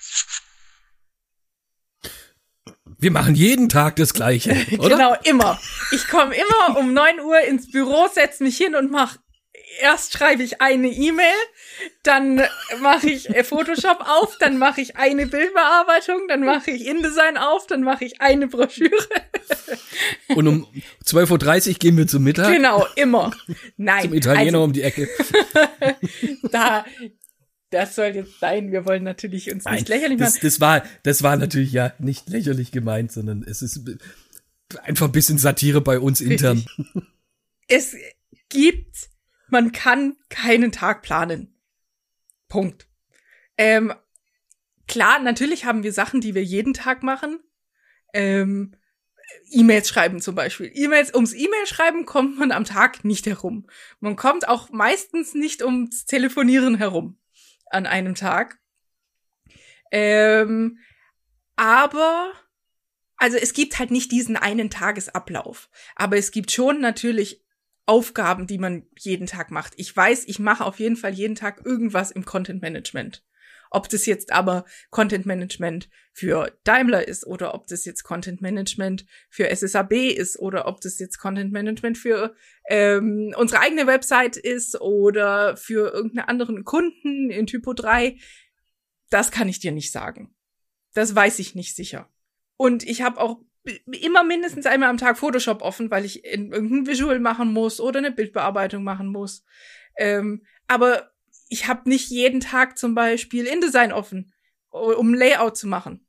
Wir 2.98 3.12
machen 3.12 3.36
jeden 3.36 3.70
Tag 3.70 3.98
das 3.98 4.16
Gleiche, 4.16 4.66
oder? 4.80 4.96
Genau, 4.96 5.16
immer. 5.24 5.62
Ich 5.92 6.08
komme 6.08 6.36
immer 6.36 6.78
um 6.78 6.92
neun 6.94 7.20
Uhr 7.20 7.40
ins 7.42 7.70
Büro, 7.70 8.08
setz 8.12 8.40
mich 8.40 8.58
hin 8.58 8.76
und 8.76 8.90
mach. 8.90 9.18
Erst 9.80 10.14
schreibe 10.14 10.44
ich 10.44 10.62
eine 10.62 10.90
E-Mail, 10.90 11.36
dann 12.04 12.42
mache 12.82 13.10
ich 13.10 13.30
äh, 13.30 13.44
Photoshop 13.44 14.02
auf, 14.02 14.38
dann 14.38 14.58
mache 14.58 14.82
ich 14.82 14.98
eine 14.98 15.28
Bildbearbeitung, 15.28 16.28
dann 16.28 16.44
mache 16.44 16.72
ich 16.72 16.86
InDesign 16.86 17.38
auf, 17.38 17.68
dann 17.68 17.82
mache 17.82 18.06
ich 18.06 18.22
eine 18.22 18.48
Broschüre. 18.48 18.92
Und 20.30 20.48
um 20.48 20.68
12.30 21.06 21.70
Uhr 21.70 21.74
gehen 21.76 21.98
wir 21.98 22.08
zum 22.08 22.24
Mittag. 22.24 22.52
Genau, 22.54 22.86
immer. 22.96 23.32
Nein, 23.78 24.04
Zum 24.04 24.14
Italiener 24.14 24.58
also, 24.58 24.64
um 24.64 24.74
die 24.74 24.82
Ecke. 24.82 25.08
da, 26.52 26.86
das 27.70 27.96
soll 27.96 28.08
jetzt 28.08 28.40
sein. 28.40 28.72
Wir 28.72 28.86
wollen 28.86 29.04
natürlich 29.04 29.52
uns 29.52 29.66
nicht 29.66 29.90
lächerlich 29.90 30.18
das, 30.18 30.36
machen. 30.36 30.40
das 30.44 30.60
war, 30.60 30.84
das 31.04 31.24
war 31.24 31.38
natürlich 31.38 31.72
ja 31.72 31.94
nicht 32.00 32.30
lächerlich 32.30 32.72
gemeint, 32.72 33.12
sondern 33.12 33.44
es 33.44 33.62
ist 33.62 33.82
einfach 34.84 35.08
ein 35.08 35.12
bisschen 35.12 35.38
Satire 35.38 35.82
bei 35.82 36.00
uns 36.00 36.22
intern. 36.22 36.66
Es 37.68 37.96
gibt, 38.50 39.10
man 39.52 39.72
kann 39.72 40.18
keinen 40.30 40.72
Tag 40.72 41.02
planen. 41.02 41.56
Punkt. 42.48 42.88
Ähm, 43.58 43.94
klar, 44.88 45.20
natürlich 45.20 45.66
haben 45.66 45.84
wir 45.84 45.94
Sachen, 45.94 46.22
die 46.22 46.36
wir 46.36 46.44
jeden 46.44 46.74
Tag 46.74 47.04
machen. 47.04 47.40
Ähm, 48.14 48.76
E-Mails 49.50 49.90
schreiben 49.90 50.22
zum 50.22 50.36
Beispiel. 50.36 50.72
E-Mails, 50.74 51.14
ums 51.14 51.34
E-Mail 51.34 51.66
schreiben 51.66 52.06
kommt 52.06 52.38
man 52.38 52.52
am 52.52 52.66
Tag 52.66 53.04
nicht 53.06 53.26
herum. 53.26 53.68
Man 54.00 54.16
kommt 54.16 54.48
auch 54.48 54.70
meistens 54.70 55.34
nicht 55.34 55.62
ums 55.62 56.06
Telefonieren 56.06 56.76
herum 56.76 57.18
an 57.68 57.86
einem 57.86 58.16
Tag. 58.16 58.60
Ähm, 59.92 60.80
aber, 61.56 62.32
also 63.18 63.38
es 63.38 63.54
gibt 63.54 63.80
halt 63.80 63.92
nicht 63.92 64.12
diesen 64.12 64.38
einen 64.38 64.70
Tagesablauf. 64.70 65.70
Aber 65.96 66.18
es 66.18 66.32
gibt 66.32 66.52
schon 66.52 66.82
natürlich 66.82 67.41
Aufgaben, 67.86 68.48
die 68.48 68.58
man 68.58 68.84
jeden 68.98 69.28
Tag 69.28 69.52
macht. 69.52 69.74
Ich 69.78 69.96
weiß, 69.96 70.26
ich 70.28 70.40
mache 70.40 70.66
auf 70.66 70.80
jeden 70.80 70.96
Fall 70.96 71.14
jeden 71.14 71.36
Tag 71.36 71.66
irgendwas 71.66 72.12
im 72.12 72.26
Content 72.26 72.62
Management. 72.62 73.24
Ob 73.74 73.88
das 73.88 74.06
jetzt 74.06 74.34
aber 74.34 74.66
Content 74.90 75.26
Management 75.26 75.90
für 76.12 76.52
Daimler 76.66 77.08
ist 77.08 77.26
oder 77.26 77.54
ob 77.54 77.68
das 77.68 77.86
jetzt 77.86 78.04
Content 78.04 78.42
Management 78.42 79.06
für 79.30 79.50
SSAB 79.50 79.94
ist 79.94 80.38
oder 80.38 80.68
ob 80.68 80.82
das 80.82 81.00
jetzt 81.00 81.18
Content 81.18 81.54
Management 81.54 81.98
für 81.98 82.36
ähm, 82.68 83.34
unsere 83.38 83.62
eigene 83.62 83.88
Website 83.88 84.36
ist 84.36 84.80
oder 84.82 85.56
für 85.56 85.94
irgendeinen 85.94 86.28
anderen 86.28 86.66
Kunden 86.66 87.32
in 87.32 87.48
Typo 87.48 87.74
3, 87.74 88.18
das 89.10 89.32
kann 89.32 89.48
ich 89.48 89.60
dir 89.60 89.72
nicht 89.72 89.94
sagen. 89.94 90.36
Das 90.94 91.16
weiß 91.16 91.40
ich 91.40 91.56
nicht 91.56 91.76
sicher. 91.76 92.10
Und 92.58 92.84
ich 92.84 93.02
habe 93.02 93.22
auch 93.22 93.40
immer 93.86 94.24
mindestens 94.24 94.66
einmal 94.66 94.90
am 94.90 94.98
Tag 94.98 95.18
Photoshop 95.18 95.62
offen, 95.62 95.92
weil 95.92 96.06
ich 96.06 96.26
in 96.26 96.52
irgendein 96.52 96.88
Visual 96.88 97.20
machen 97.20 97.54
muss 97.54 97.80
oder 97.80 98.00
eine 98.00 98.12
Bildbearbeitung 98.12 98.84
machen 98.84 99.08
muss. 99.08 99.44
Ähm, 99.98 100.44
aber 100.68 101.12
ich 101.50 101.68
habe 101.68 101.90
nicht 101.90 102.10
jeden 102.10 102.40
Tag 102.40 102.78
zum 102.78 102.96
Beispiel 102.96 103.46
InDesign 103.46 103.92
offen, 103.92 104.34
um 104.70 105.14
Layout 105.14 105.58
zu 105.58 105.68
machen. 105.68 106.06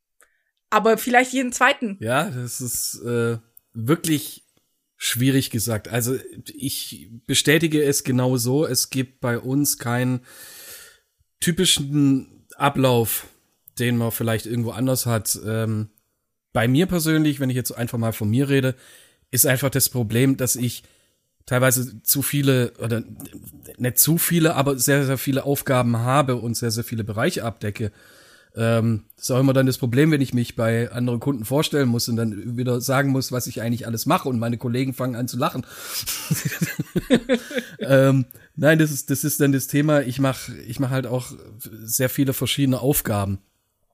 Aber 0.70 0.96
vielleicht 0.96 1.32
jeden 1.32 1.52
zweiten. 1.52 1.98
Ja, 2.00 2.30
das 2.30 2.60
ist 2.60 3.02
äh, 3.04 3.38
wirklich 3.74 4.46
schwierig 4.96 5.50
gesagt. 5.50 5.88
Also 5.88 6.16
ich 6.46 7.10
bestätige 7.26 7.82
es 7.82 8.04
genau 8.04 8.36
so. 8.36 8.64
Es 8.64 8.88
gibt 8.88 9.20
bei 9.20 9.38
uns 9.38 9.76
keinen 9.76 10.24
typischen 11.40 12.46
Ablauf, 12.56 13.26
den 13.78 13.96
man 13.96 14.12
vielleicht 14.12 14.46
irgendwo 14.46 14.70
anders 14.70 15.04
hat. 15.04 15.38
Ähm, 15.44 15.90
bei 16.52 16.68
mir 16.68 16.86
persönlich, 16.86 17.40
wenn 17.40 17.50
ich 17.50 17.56
jetzt 17.56 17.72
einfach 17.72 17.98
mal 17.98 18.12
von 18.12 18.30
mir 18.30 18.48
rede, 18.48 18.74
ist 19.30 19.46
einfach 19.46 19.70
das 19.70 19.88
Problem, 19.88 20.36
dass 20.36 20.56
ich 20.56 20.82
teilweise 21.46 22.02
zu 22.02 22.22
viele 22.22 22.72
oder 22.78 23.02
nicht 23.78 23.98
zu 23.98 24.18
viele, 24.18 24.54
aber 24.54 24.78
sehr, 24.78 25.04
sehr 25.04 25.18
viele 25.18 25.44
Aufgaben 25.44 25.98
habe 25.98 26.36
und 26.36 26.56
sehr, 26.56 26.70
sehr 26.70 26.84
viele 26.84 27.04
Bereiche 27.04 27.44
abdecke. 27.44 27.90
Ähm, 28.54 29.04
das 29.16 29.24
ist 29.24 29.30
auch 29.30 29.40
immer 29.40 29.54
dann 29.54 29.66
das 29.66 29.78
Problem, 29.78 30.10
wenn 30.10 30.20
ich 30.20 30.34
mich 30.34 30.56
bei 30.56 30.92
anderen 30.92 31.20
Kunden 31.20 31.44
vorstellen 31.44 31.88
muss 31.88 32.08
und 32.08 32.16
dann 32.16 32.58
wieder 32.58 32.82
sagen 32.82 33.10
muss, 33.10 33.32
was 33.32 33.46
ich 33.46 33.62
eigentlich 33.62 33.86
alles 33.86 34.04
mache 34.04 34.28
und 34.28 34.38
meine 34.38 34.58
Kollegen 34.58 34.92
fangen 34.92 35.16
an 35.16 35.26
zu 35.26 35.38
lachen. 35.38 35.64
ähm, 37.78 38.26
nein, 38.54 38.78
das 38.78 38.90
ist, 38.90 39.10
das 39.10 39.24
ist 39.24 39.40
dann 39.40 39.52
das 39.52 39.68
Thema. 39.68 40.02
Ich 40.02 40.18
mache 40.18 40.54
ich 40.66 40.78
mach 40.80 40.90
halt 40.90 41.06
auch 41.06 41.32
sehr 41.58 42.10
viele 42.10 42.34
verschiedene 42.34 42.80
Aufgaben. 42.80 43.38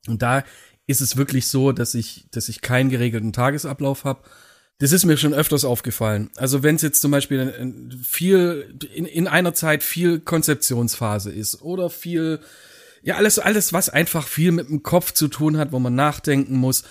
Und 0.08 0.22
da 0.22 0.42
ist 0.88 1.02
es 1.02 1.16
wirklich 1.16 1.46
so, 1.46 1.70
dass 1.70 1.94
ich, 1.94 2.26
dass 2.32 2.48
ich 2.48 2.62
keinen 2.62 2.88
geregelten 2.90 3.32
Tagesablauf 3.32 4.04
habe. 4.04 4.22
Das 4.78 4.90
ist 4.90 5.04
mir 5.04 5.18
schon 5.18 5.34
öfters 5.34 5.64
aufgefallen. 5.64 6.30
Also 6.36 6.62
wenn 6.62 6.76
es 6.76 6.82
jetzt 6.82 7.02
zum 7.02 7.10
Beispiel 7.10 7.94
viel 8.02 8.74
in, 8.94 9.04
in 9.04 9.28
einer 9.28 9.52
Zeit 9.52 9.82
viel 9.82 10.18
Konzeptionsphase 10.18 11.30
ist 11.30 11.60
oder 11.62 11.90
viel 11.90 12.40
ja 13.02 13.16
alles 13.16 13.38
alles 13.38 13.72
was 13.72 13.90
einfach 13.90 14.26
viel 14.26 14.50
mit 14.50 14.68
dem 14.68 14.82
Kopf 14.82 15.12
zu 15.12 15.28
tun 15.28 15.58
hat, 15.58 15.72
wo 15.72 15.78
man 15.78 15.94
nachdenken 15.94 16.56
muss, 16.56 16.84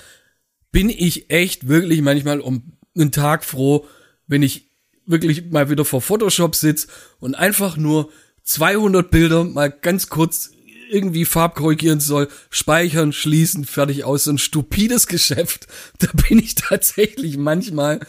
bin 0.72 0.90
ich 0.90 1.32
echt 1.32 1.68
wirklich 1.68 2.02
manchmal 2.02 2.40
um 2.40 2.74
einen 2.96 3.12
Tag 3.12 3.44
froh, 3.44 3.88
wenn 4.28 4.44
ich 4.44 4.70
wirklich 5.08 5.50
mal 5.50 5.72
wieder 5.72 5.86
vor 5.86 6.02
Photoshop 6.02 6.56
sitz 6.56 6.88
und 7.20 7.34
einfach 7.34 7.78
nur 7.78 8.12
200 8.44 9.10
Bilder 9.10 9.44
mal 9.44 9.72
ganz 9.72 10.10
kurz 10.10 10.52
irgendwie 10.90 11.26
farbkorrigieren 11.26 12.00
soll, 12.00 12.28
speichern, 12.50 13.14
schließen, 13.14 13.66
fertig 13.66 14.04
aus. 14.04 14.26
So 14.26 14.32
ein 14.32 14.38
stupides 14.38 15.08
Geschäft. 15.08 15.68
Da 16.00 16.08
bin 16.28 16.40
ich 16.40 16.56
tatsächlich 16.56 17.38
manchmal 17.38 18.00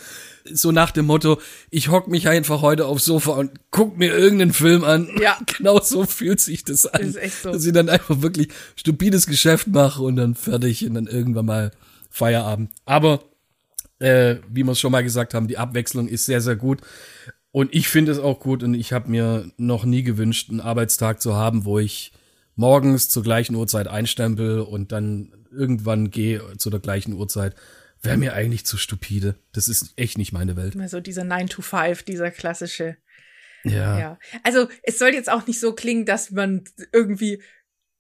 so 0.53 0.73
nach 0.73 0.91
dem 0.91 1.07
Motto, 1.07 1.41
ich 1.71 1.89
hock 1.89 2.09
mich 2.09 2.29
einfach 2.29 2.63
heute 2.63 2.87
aufs 2.87 3.05
Sofa 3.05 3.33
und 3.33 3.53
guck 3.71 3.99
mir 3.99 4.17
irgendeinen 4.17 4.53
Film 4.53 4.85
an. 4.85 5.09
Ja. 5.21 5.39
Genau 5.47 5.81
so 5.81 6.05
fühlt 6.05 6.41
sich 6.41 6.65
das 6.65 6.87
an. 6.87 7.01
Das 7.01 7.11
ist 7.11 7.17
echt 7.17 7.43
so. 7.43 7.53
Dass 7.53 7.67
ich 7.67 7.73
dann 7.73 7.89
einfach 7.89 8.23
wirklich 8.23 8.49
stupides 8.77 9.27
Geschäft 9.27 9.67
mache 9.67 10.03
und 10.03 10.17
dann 10.17 10.35
fertig 10.35 10.87
und 10.87 10.95
dann 10.95 11.07
irgendwann 11.07 11.47
mal 11.47 11.71
Feierabend. 12.11 12.71
Aber 12.85 13.25
äh, 13.99 14.37
wie 14.49 14.65
wir 14.65 14.73
es 14.73 14.81
schon 14.81 14.93
mal 14.93 15.03
gesagt 15.03 15.35
haben, 15.35 15.49
die 15.49 15.59
Abwechslung 15.59 16.09
ist 16.09 16.27
sehr, 16.27 16.41
sehr 16.41 16.57
gut. 16.57 16.81
Und 17.51 17.75
ich 17.75 17.89
finde 17.89 18.13
es 18.13 18.19
auch 18.19 18.41
gut 18.41 18.63
und 18.63 18.75
ich 18.75 18.93
habe 18.93 19.11
mir 19.11 19.51
noch 19.57 19.85
nie 19.85 20.03
gewünscht, 20.03 20.51
einen 20.51 20.61
Arbeitstag 20.61 21.21
zu 21.21 21.35
haben, 21.35 21.65
wo 21.65 21.79
ich 21.79 22.13
morgens 22.59 23.09
zur 23.09 23.23
gleichen 23.23 23.55
Uhrzeit 23.55 23.87
einstempel 23.87 24.61
und 24.61 24.91
dann 24.91 25.33
irgendwann 25.51 26.11
gehe 26.11 26.43
zu 26.59 26.71
der 26.71 26.81
gleichen 26.81 27.13
Uhrzeit. 27.13 27.55
Wäre 28.03 28.17
mir 28.17 28.35
eigentlich 28.35 28.67
zu 28.67 28.77
stupide. 28.77 29.37
Das 29.53 29.69
ist 29.69 29.93
echt 29.97 30.19
nicht 30.19 30.33
meine 30.33 30.57
Welt. 30.57 30.77
Also 30.77 31.01
dieser 31.01 31.25
9 31.25 31.49
to 31.49 31.63
5, 31.63 32.03
dieser 32.03 32.31
klassische. 32.31 32.97
Ja. 33.65 33.99
Ja. 33.99 34.19
Also 34.43 34.69
es 34.83 34.99
soll 34.99 35.15
jetzt 35.15 35.31
auch 35.31 35.47
nicht 35.47 35.59
so 35.59 35.73
klingen, 35.73 36.05
dass 36.05 36.31
man 36.31 36.65
irgendwie 36.93 37.43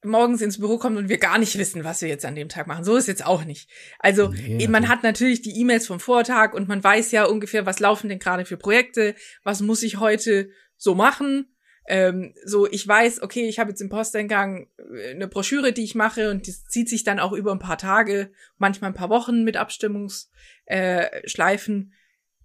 morgens 0.04 0.40
ins 0.40 0.58
Büro 0.58 0.78
kommt 0.78 0.96
und 0.96 1.08
wir 1.08 1.18
gar 1.18 1.38
nicht 1.38 1.56
wissen, 1.58 1.82
was 1.84 2.02
wir 2.02 2.08
jetzt 2.08 2.24
an 2.24 2.34
dem 2.36 2.48
Tag 2.48 2.66
machen. 2.66 2.84
So 2.84 2.96
ist 2.96 3.08
jetzt 3.08 3.24
auch 3.24 3.44
nicht. 3.44 3.68
Also 3.98 4.28
Nee, 4.28 4.66
man 4.66 4.82
natürlich. 4.82 4.88
hat 4.88 5.02
natürlich 5.02 5.42
die 5.42 5.60
E-Mails 5.60 5.86
vom 5.86 6.00
Vortag 6.00 6.52
und 6.54 6.68
man 6.68 6.82
weiß 6.82 7.12
ja 7.12 7.24
ungefähr, 7.24 7.66
was 7.66 7.80
laufen 7.80 8.08
denn 8.08 8.20
gerade 8.20 8.44
für 8.44 8.56
Projekte, 8.56 9.14
was 9.42 9.60
muss 9.60 9.82
ich 9.82 9.98
heute 9.98 10.50
so 10.76 10.94
machen. 10.94 11.46
Ähm, 11.90 12.34
so, 12.44 12.70
ich 12.70 12.86
weiß, 12.86 13.22
okay, 13.22 13.48
ich 13.48 13.58
habe 13.58 13.70
jetzt 13.70 13.80
im 13.80 13.88
Posteingang 13.88 14.68
äh, 14.76 15.12
eine 15.12 15.26
Broschüre, 15.26 15.72
die 15.72 15.84
ich 15.84 15.94
mache 15.94 16.30
und 16.30 16.46
das 16.46 16.64
zieht 16.64 16.90
sich 16.90 17.02
dann 17.02 17.18
auch 17.18 17.32
über 17.32 17.50
ein 17.50 17.58
paar 17.58 17.78
Tage, 17.78 18.30
manchmal 18.58 18.90
ein 18.90 18.94
paar 18.94 19.08
Wochen 19.08 19.42
mit 19.42 19.56
Abstimmungsschleifen. 19.56 20.28
Äh, 20.66 21.86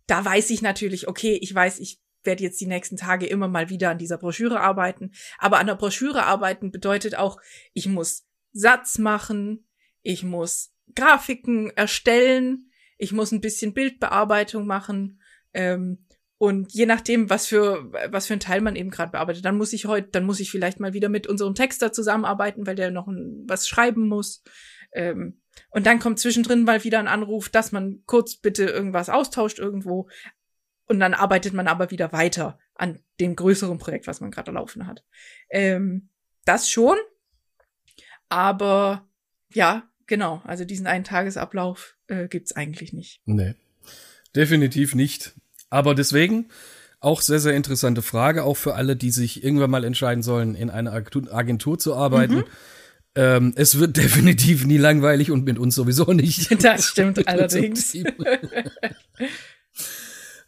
da 0.08 0.23
weiß 0.23 0.49
ich 0.49 0.62
natürlich, 0.62 1.10
okay, 1.10 1.38
ich 1.41 1.53
weiß, 1.53 1.79
ich 1.79 1.99
werde 2.23 2.41
jetzt 2.41 2.62
die 2.62 2.67
nächsten 2.67 2.95
Tage 2.95 3.25
immer 3.25 3.49
mal 3.49 3.69
wieder 3.69 3.89
an 3.89 3.97
dieser 3.97 4.17
Broschüre 4.17 4.62
arbeiten. 4.62 5.12
Aber 5.38 5.60
an 5.60 5.67
der 5.67 5.75
Broschüre 5.75 6.23
arbeiten 6.23 6.71
bedeutet 6.71 7.15
auch, 7.15 7.38
ich 7.73 7.88
muss 7.88 8.25
Satz 8.53 8.97
machen, 8.97 9.67
ich 10.03 10.23
muss 10.23 10.73
Grafiken 10.95 11.69
erstellen, 11.71 12.71
ich 12.97 13.12
muss 13.12 13.34
ein 13.34 13.41
bisschen 13.41 13.73
Bildbearbeitung 13.73 14.65
machen. 14.65 15.19
Ähm, 15.53 16.06
und 16.37 16.73
je 16.73 16.85
nachdem, 16.85 17.29
was 17.29 17.47
für 17.47 17.91
was 18.09 18.27
für 18.27 18.33
ein 18.33 18.39
Teil 18.39 18.61
man 18.61 18.75
eben 18.75 18.89
gerade 18.89 19.11
bearbeitet, 19.11 19.45
dann 19.45 19.57
muss 19.57 19.73
ich 19.73 19.85
heute, 19.85 20.09
dann 20.09 20.25
muss 20.25 20.39
ich 20.39 20.51
vielleicht 20.51 20.79
mal 20.79 20.93
wieder 20.93 21.09
mit 21.09 21.27
unserem 21.27 21.55
Texter 21.55 21.93
zusammenarbeiten, 21.93 22.67
weil 22.67 22.75
der 22.75 22.91
noch 22.91 23.07
ein, 23.07 23.43
was 23.47 23.67
schreiben 23.67 24.07
muss. 24.07 24.43
Ähm, 24.93 25.41
und 25.69 25.85
dann 25.85 25.99
kommt 25.99 26.19
zwischendrin 26.19 26.63
mal 26.63 26.83
wieder 26.83 26.99
ein 26.99 27.07
Anruf, 27.07 27.49
dass 27.49 27.71
man 27.71 28.03
kurz 28.05 28.35
bitte 28.35 28.65
irgendwas 28.65 29.09
austauscht 29.09 29.59
irgendwo. 29.59 30.09
Und 30.85 30.99
dann 30.99 31.13
arbeitet 31.13 31.53
man 31.53 31.67
aber 31.67 31.91
wieder 31.91 32.11
weiter 32.11 32.59
an 32.75 32.99
dem 33.19 33.35
größeren 33.35 33.77
Projekt, 33.77 34.07
was 34.07 34.19
man 34.19 34.31
gerade 34.31 34.51
laufen 34.51 34.87
hat. 34.87 35.03
Ähm, 35.49 36.09
das 36.45 36.69
schon. 36.69 36.97
Aber 38.29 39.07
ja, 39.53 39.89
genau. 40.07 40.41
Also 40.43 40.65
diesen 40.65 40.87
einen 40.87 41.03
Tagesablauf 41.03 41.97
äh, 42.07 42.27
gibt's 42.27 42.55
eigentlich 42.55 42.93
nicht. 42.93 43.21
Nee, 43.25 43.55
definitiv 44.35 44.95
nicht. 44.95 45.35
Aber 45.73 45.95
deswegen 45.95 46.49
auch 46.99 47.21
sehr, 47.21 47.39
sehr 47.39 47.55
interessante 47.55 48.03
Frage, 48.03 48.43
auch 48.43 48.53
für 48.57 48.75
alle, 48.75 48.95
die 48.95 49.09
sich 49.09 49.43
irgendwann 49.43 49.71
mal 49.71 49.83
entscheiden 49.83 50.21
sollen, 50.21 50.53
in 50.53 50.69
einer 50.69 50.93
Agentur- 50.93 51.79
zu 51.79 51.95
arbeiten. 51.95 52.43
Ähm, 53.15 53.53
es 53.55 53.79
wird 53.79 53.97
definitiv 53.97 54.67
nie 54.67 54.77
langweilig 54.77 55.31
und 55.31 55.45
mit 55.45 55.57
uns 55.57 55.73
sowieso 55.73 56.13
nicht. 56.13 56.51
Das 56.63 56.86
stimmt 56.86 57.27
allerdings. 57.27 57.97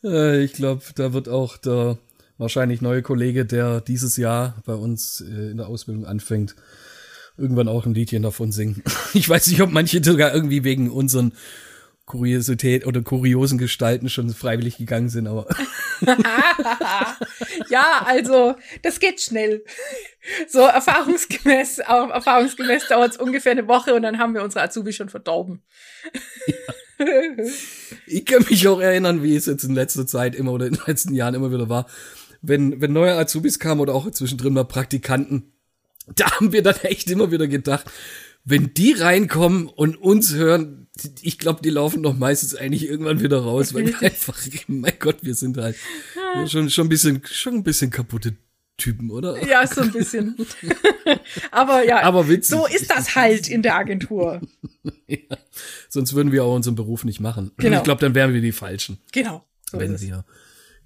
Äh, 0.04 0.44
ich 0.44 0.54
glaube, 0.54 0.84
da 0.94 1.12
wird 1.12 1.28
auch 1.28 1.58
der 1.58 1.98
wahrscheinlich 2.38 2.82
neue 2.82 3.02
Kollege, 3.02 3.46
der 3.46 3.82
dieses 3.82 4.18
Jahr 4.18 4.62
bei 4.68 4.76
uns 4.76 5.22
äh, 5.22 5.50
in 5.50 5.58
der 5.58 5.68
Ausbildung 5.68 6.06
anfängt, 6.06 6.56
irgendwann 7.36 7.68
auch 7.68 7.88
ein 7.88 7.96
Liedchen 7.96 8.22
davon 8.22 8.52
singen. 8.52 8.84
Ich 9.16 9.28
weiß 9.28 9.48
nicht, 9.48 9.62
ob 9.62 9.72
manche 9.72 10.04
sogar 10.04 10.36
irgendwie 10.36 10.64
wegen 10.64 10.92
unseren 10.92 11.34
Kuriosität 12.06 12.86
oder 12.86 13.02
kuriosen 13.02 13.58
Gestalten 13.58 14.10
schon 14.10 14.30
freiwillig 14.30 14.78
gegangen 14.78 15.10
sind, 15.10 15.26
aber 15.26 15.48
ja, 17.70 18.04
also 18.06 18.56
das 18.84 19.00
geht 19.00 19.22
schnell. 19.22 19.64
So 20.48 20.60
erfahrungsgemäß, 20.60 21.82
auch 21.82 22.12
erfahrungsgemäß 22.12 22.88
dauert 22.90 23.14
es 23.14 23.18
ungefähr 23.18 23.54
eine 23.54 23.68
Woche 23.68 23.96
und 23.96 24.04
dann 24.04 24.20
haben 24.20 24.36
wir 24.36 24.44
unsere 24.44 24.64
Azubi 24.64 24.94
schon 24.94 25.10
verdorben. 25.10 25.64
ich 28.06 28.26
kann 28.26 28.46
mich 28.50 28.68
auch 28.68 28.80
erinnern, 28.80 29.24
wie 29.24 29.36
es 29.36 29.48
jetzt 29.48 29.64
in 29.64 29.74
letzter 29.74 30.06
Zeit 30.06 30.36
immer 30.36 30.52
oder 30.52 30.68
in 30.68 30.74
den 30.74 30.84
letzten 30.86 31.16
Jahren 31.16 31.34
immer 31.34 31.52
wieder 31.52 31.70
war, 31.70 31.88
wenn, 32.44 32.82
wenn 32.82 32.94
neue 32.94 33.16
Azubis 33.16 33.58
kamen 33.58 33.82
oder 33.82 33.96
auch 33.96 34.10
zwischendrin 34.12 34.54
mal 34.54 34.66
Praktikanten, 34.66 35.54
da 36.16 36.30
haben 36.32 36.52
wir 36.52 36.62
dann 36.62 36.78
echt 36.84 37.10
immer 37.10 37.32
wieder 37.32 37.48
gedacht, 37.48 37.86
wenn 38.46 38.74
die 38.74 38.94
reinkommen 38.94 39.68
und 39.68 39.98
uns 39.98 40.34
hören, 40.34 40.88
ich 41.22 41.40
glaube, 41.40 41.62
die 41.62 41.72
laufen 41.72 42.04
doch 42.04 42.16
meistens 42.16 42.56
eigentlich 42.56 42.88
irgendwann 42.88 43.20
wieder 43.22 43.40
raus, 43.40 43.74
weil 43.74 43.88
wir 43.88 44.02
einfach, 44.02 44.40
mein 44.68 44.94
Gott, 45.00 45.18
wir 45.24 45.36
sind 45.36 45.58
halt 45.58 45.76
schon, 46.48 46.70
schon 46.70 46.86
ein 46.86 46.90
bisschen, 46.90 47.22
schon 47.26 47.56
ein 47.56 47.64
bisschen 47.64 47.90
kaputte 47.90 48.38
Typen, 48.78 49.10
oder? 49.10 49.46
ja, 49.48 49.66
so 49.66 49.82
ein 49.82 49.92
bisschen. 49.92 50.36
Aber 51.52 51.86
ja, 51.86 52.02
Aber 52.02 52.28
witzig. 52.28 52.56
so 52.58 52.68
ist 52.68 52.90
das 52.92 53.16
halt 53.16 53.48
in 53.48 53.62
der 53.62 53.76
Agentur. 53.76 54.42
Sonst 55.90 56.14
würden 56.14 56.32
wir 56.32 56.44
auch 56.44 56.54
unseren 56.56 56.76
Beruf 56.76 57.06
nicht 57.06 57.20
machen. 57.20 57.52
Genau. 57.58 57.78
Ich 57.78 57.84
glaube, 57.84 58.02
dann 58.02 58.16
wären 58.16 58.34
wir 58.34 58.42
die 58.42 58.52
Falschen, 58.52 59.00
Genau. 59.12 59.46
So 59.72 59.80
wenn 59.80 60.00
wir 60.00 60.26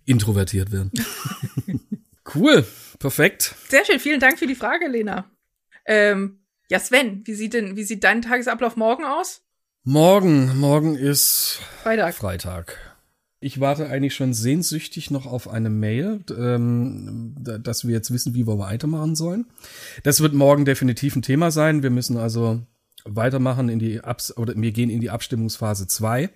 introvertiert 0.06 0.72
wären. 0.72 0.91
cool, 2.36 2.65
perfekt. 3.00 3.56
Sehr 3.67 3.84
schön, 3.86 4.00
vielen 4.00 4.19
Dank 4.19 4.39
für 4.39 4.48
die 4.48 4.56
Frage, 4.56 4.88
Lena. 4.88 5.30
Ähm, 5.86 6.38
ja, 6.69 6.79
Sven, 6.79 7.21
wie 7.25 7.34
sieht 7.34 7.53
denn, 7.53 7.75
wie 7.75 7.84
sieht 7.84 8.03
dein 8.03 8.21
Tagesablauf 8.21 8.75
morgen 8.75 9.03
aus? 9.03 9.41
Morgen, 9.84 10.58
morgen 10.60 10.95
ist 10.95 11.60
Freitag. 11.84 12.13
Freitag. 12.15 12.77
Ich 13.41 13.62
warte 13.62 13.88
eigentlich 13.88 14.13
schon 14.15 14.34
sehnsüchtig 14.34 15.12
noch 15.12 15.25
auf 15.25 15.47
eine 15.47 15.69
Mail, 15.69 16.19
ähm, 16.38 17.36
da- 17.39 17.58
dass 17.58 17.88
wir 17.88 17.93
jetzt 17.93 18.12
wissen, 18.12 18.34
wie 18.36 18.45
wir 18.45 18.60
weitermachen 18.60 19.15
sollen. 19.15 19.45
Das 20.03 20.19
wird 20.19 20.34
morgen 20.34 20.65
definitiv 20.65 21.15
ein 21.15 21.21
Thema 21.21 21.49
sein. 21.49 21.82
Wir 21.82 21.89
müssen 21.89 22.17
also 22.17 22.62
weitermachen 23.05 23.69
in 23.69 23.79
die 23.79 24.01
Abs 24.01 24.36
oder 24.36 24.53
wir 24.58 24.71
gehen 24.73 24.89
in 24.89 24.99
die 24.99 25.10
Abstimmungsphase 25.10 25.88
2 25.88 26.29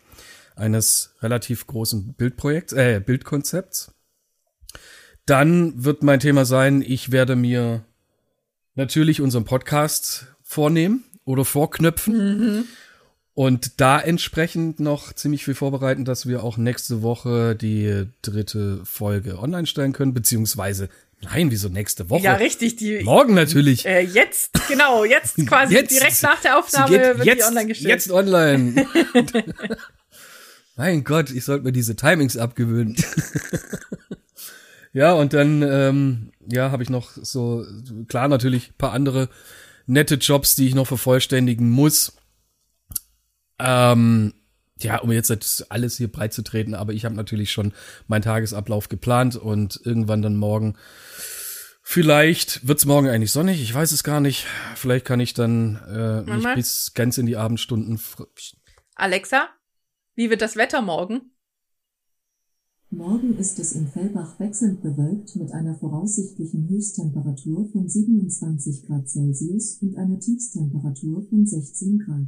eines 0.56 1.14
relativ 1.22 1.68
großen 1.68 2.14
Bildprojekts, 2.14 2.72
äh, 2.74 3.02
Bildkonzepts. 3.06 3.92
Dann 5.26 5.84
wird 5.84 6.04
mein 6.04 6.20
Thema 6.22 6.46
sein, 6.46 6.82
ich 6.82 7.12
werde 7.12 7.36
mir 7.36 7.86
natürlich 8.76 9.22
unseren 9.22 9.46
Podcast 9.46 10.28
vornehmen 10.44 11.04
oder 11.26 11.46
vorknöpfen. 11.46 12.68
Und 13.36 13.82
da 13.82 14.00
entsprechend 14.00 14.80
noch 14.80 15.14
ziemlich 15.14 15.44
viel 15.44 15.56
vorbereiten, 15.56 16.06
dass 16.06 16.28
wir 16.28 16.44
auch 16.44 16.58
nächste 16.58 17.02
Woche 17.02 17.56
die 17.56 18.06
dritte 18.22 18.82
Folge 18.86 19.40
online 19.40 19.66
stellen 19.66 19.92
können, 19.92 20.14
beziehungsweise, 20.14 20.88
nein, 21.22 21.50
wieso 21.50 21.68
nächste 21.70 22.12
Woche? 22.12 22.24
Ja, 22.24 22.36
richtig, 22.36 22.76
die, 22.76 23.00
Morgen 23.04 23.34
natürlich. 23.34 23.88
äh, 23.88 24.02
jetzt, 24.02 24.52
genau, 24.68 25.04
jetzt 25.04 25.38
quasi 25.48 25.74
Jetzt. 25.74 25.92
direkt 25.92 26.22
nach 26.22 26.42
der 26.42 26.60
Aufnahme 26.60 26.92
wird 26.92 27.26
jetzt, 27.26 27.40
die 27.40 27.44
online 27.44 27.68
gestellt. 27.68 27.90
Jetzt 27.90 28.12
online. 28.12 28.86
mein 30.76 31.04
Gott, 31.04 31.32
ich 31.32 31.44
sollte 31.44 31.66
mir 31.66 31.72
diese 31.72 31.96
Timings 31.96 32.38
abgewöhnen. 32.38 32.96
ja, 34.94 35.14
und 35.14 35.34
dann, 35.34 35.62
ähm, 35.62 36.32
ja, 36.48 36.72
habe 36.72 36.84
ich 36.84 36.90
noch 36.90 37.12
so, 37.12 37.66
klar 38.08 38.28
natürlich 38.28 38.70
ein 38.70 38.78
paar 38.78 38.94
andere 38.94 39.30
nette 39.86 40.16
Jobs, 40.16 40.56
die 40.56 40.68
ich 40.68 40.76
noch 40.76 40.88
vervollständigen 40.88 41.70
muss. 41.70 42.16
Ähm, 43.60 44.34
ja, 44.80 45.00
um 45.00 45.12
jetzt 45.12 45.66
alles 45.70 45.98
hier 45.98 46.12
breit 46.12 46.34
zu 46.34 46.42
treten, 46.42 46.74
aber 46.74 46.94
ich 46.94 47.06
habe 47.06 47.16
natürlich 47.16 47.52
schon 47.52 47.74
meinen 48.08 48.22
Tagesablauf 48.22 48.90
geplant 48.90 49.36
und 49.36 49.80
irgendwann 49.84 50.22
dann 50.22 50.36
morgen 50.36 50.76
Vielleicht 51.86 52.66
wird's 52.66 52.86
morgen 52.86 53.10
eigentlich 53.10 53.34
sonnig, 53.34 53.62
ich 53.62 53.74
weiß 53.74 53.92
es 53.92 54.06
gar 54.06 54.22
nicht. 54.22 54.48
Vielleicht 54.74 55.04
kann 55.04 55.20
ich 55.20 55.34
dann 55.34 55.82
äh, 55.86 56.22
mich 56.22 56.44
Mama? 56.44 56.56
bis 56.56 56.94
ganz 56.94 57.18
in 57.18 57.26
die 57.26 57.36
Abendstunden. 57.36 58.00
Alexa, 58.96 59.50
wie 60.16 60.30
wird 60.30 60.42
das 60.42 60.56
Wetter 60.56 60.82
morgen? 60.82 61.33
Morgen 62.98 63.38
ist 63.40 63.58
es 63.60 63.72
in 63.74 63.88
Fellbach 63.88 64.40
wechselnd 64.40 64.84
bewölkt 64.84 65.36
mit 65.36 65.52
einer 65.52 65.76
voraussichtlichen 65.76 66.70
Höchsttemperatur 66.70 67.68
von 67.72 67.90
27 67.90 68.86
Grad 68.86 69.10
Celsius 69.10 69.80
und 69.82 69.98
einer 69.98 70.20
Tiefstemperatur 70.20 71.26
von 71.28 71.46
16 71.46 72.00
Grad. 72.06 72.28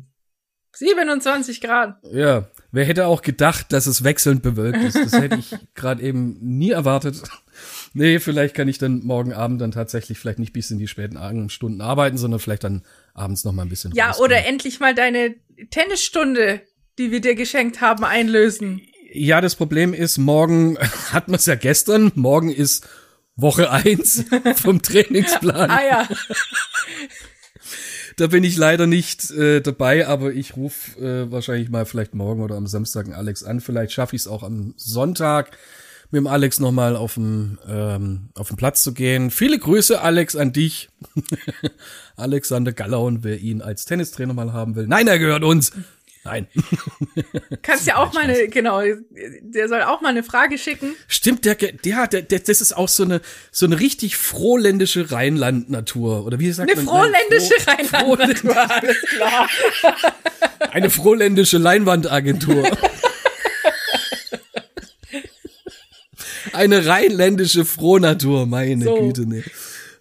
27 0.74 1.62
Grad. 1.62 1.98
Ja, 2.12 2.50
wer 2.72 2.84
hätte 2.86 3.06
auch 3.08 3.22
gedacht, 3.22 3.72
dass 3.72 3.86
es 3.86 4.04
wechselnd 4.04 4.42
bewölkt 4.42 4.84
ist? 4.84 4.96
Das 4.98 5.14
hätte 5.14 5.38
ich 5.38 5.56
gerade 5.76 6.02
eben 6.02 6.38
nie 6.42 6.72
erwartet. 6.72 7.22
Nee, 7.94 8.20
vielleicht 8.20 8.56
kann 8.56 8.68
ich 8.68 8.78
dann 8.80 9.06
morgen 9.06 9.34
Abend 9.34 9.62
dann 9.62 9.72
tatsächlich 9.72 10.18
vielleicht 10.18 10.40
nicht 10.40 10.52
bis 10.52 10.72
in 10.72 10.80
die 10.80 10.88
späten 10.88 11.16
Abendstunden 11.18 11.80
arbeiten, 11.82 12.18
sondern 12.18 12.40
vielleicht 12.40 12.64
dann 12.64 12.82
abends 13.14 13.46
noch 13.46 13.54
mal 13.54 13.62
ein 13.62 13.70
bisschen 13.70 13.94
Ja, 13.94 14.08
rausgehen. 14.08 14.26
oder 14.26 14.46
endlich 14.48 14.80
mal 14.80 14.96
deine 14.96 15.36
Tennisstunde, 15.70 16.62
die 16.98 17.12
wir 17.12 17.22
dir 17.22 17.36
geschenkt 17.36 17.80
haben, 17.82 18.04
einlösen. 18.04 18.82
Ja, 19.18 19.40
das 19.40 19.56
Problem 19.56 19.94
ist, 19.94 20.18
morgen 20.18 20.78
hat 21.12 21.30
man 21.30 21.36
es 21.36 21.46
ja 21.46 21.56
gestern, 21.56 22.12
morgen 22.16 22.52
ist 22.52 22.88
Woche 23.38 23.72
eins 23.72 24.26
vom 24.58 24.82
Trainingsplan. 24.82 25.70
Ah 25.70 25.86
ja, 25.86 26.08
Da 28.18 28.28
bin 28.28 28.44
ich 28.44 28.58
leider 28.58 28.88
nicht 28.88 29.32
äh, 29.32 29.62
dabei, 29.62 30.08
aber 30.08 30.34
ich 30.34 30.56
rufe 30.58 31.00
äh, 31.00 31.32
wahrscheinlich 31.32 31.70
mal 31.70 31.86
vielleicht 31.86 32.14
morgen 32.14 32.42
oder 32.42 32.56
am 32.56 32.68
Samstag 32.68 33.06
einen 33.06 33.14
Alex 33.14 33.44
an. 33.44 33.62
Vielleicht 33.62 33.94
schaffe 33.94 34.16
ich 34.16 34.24
es 34.24 34.28
auch 34.28 34.44
am 34.44 34.74
Sonntag 34.78 35.52
mit 36.12 36.20
dem 36.20 36.28
Alex 36.28 36.60
nochmal 36.60 36.96
auf 36.96 37.16
den, 37.16 37.58
ähm, 37.68 38.30
auf 38.36 38.50
den 38.50 38.58
Platz 38.58 38.84
zu 38.84 38.94
gehen. 38.94 39.32
Viele 39.32 39.60
Grüße, 39.60 40.02
Alex, 40.02 40.36
an 40.36 40.54
dich. 40.54 40.90
Alexander 42.16 42.72
Gallaun, 42.72 43.24
wer 43.24 43.40
ihn 43.40 43.62
als 43.62 43.86
Tennistrainer 43.86 44.34
mal 44.34 44.54
haben 44.54 44.76
will. 44.76 44.88
Nein, 44.88 45.08
er 45.08 45.20
gehört 45.20 45.44
uns. 45.44 45.72
Nein. 46.26 46.48
kannst 47.62 47.86
ja 47.86 47.98
auch 47.98 48.12
mal 48.14 48.24
eine, 48.24 48.48
genau, 48.48 48.82
der 49.42 49.70
soll 49.70 49.84
auch 49.84 50.02
mal 50.02 50.10
eine 50.10 50.24
Frage 50.24 50.58
schicken. 50.58 50.96
Stimmt, 51.08 51.46
der, 51.46 51.54
der, 51.56 52.08
der, 52.08 52.22
der, 52.24 52.40
das 52.40 52.62
ist 52.62 52.76
auch 52.76 52.90
so 52.90 53.04
eine, 53.04 53.22
so 53.52 53.68
eine 53.68 53.80
richtig 53.80 54.18
frohländische 54.18 55.12
Rheinland-Natur. 55.12 56.26
Oder 56.26 56.40
wie 56.40 56.52
sagt 56.52 56.72
Eine 56.72 56.82
man? 56.82 56.96
frohländische 56.96 57.54
Nein, 57.68 57.86
froh- 57.86 58.14
Rheinland-Natur, 58.16 58.72
alles 58.82 59.02
klar. 59.02 59.50
Eine 60.72 60.90
frohländische 60.90 61.58
Leinwandagentur. 61.60 62.70
Eine 66.54 66.86
rheinländische 66.86 67.66
Frohnatur, 67.66 68.46
meine 68.46 68.84
So. 68.86 68.96
Güte, 68.96 69.22
nee. 69.28 69.44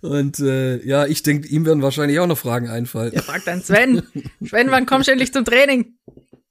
Und 0.02 0.38
äh, 0.38 0.84
ja, 0.84 1.06
ich 1.06 1.22
denke, 1.22 1.48
ihm 1.48 1.64
werden 1.64 1.82
wahrscheinlich 1.82 2.18
auch 2.20 2.26
noch 2.26 2.36
Fragen 2.38 2.68
einfallen. 2.68 3.12
Ja, 3.14 3.22
frag 3.22 3.42
dann 3.46 3.62
Sven. 3.62 4.02
Sven, 4.46 4.70
wann 4.70 4.84
kommst 4.84 5.08
du 5.08 5.12
endlich 5.12 5.32
zum 5.32 5.44
Training? 5.46 5.94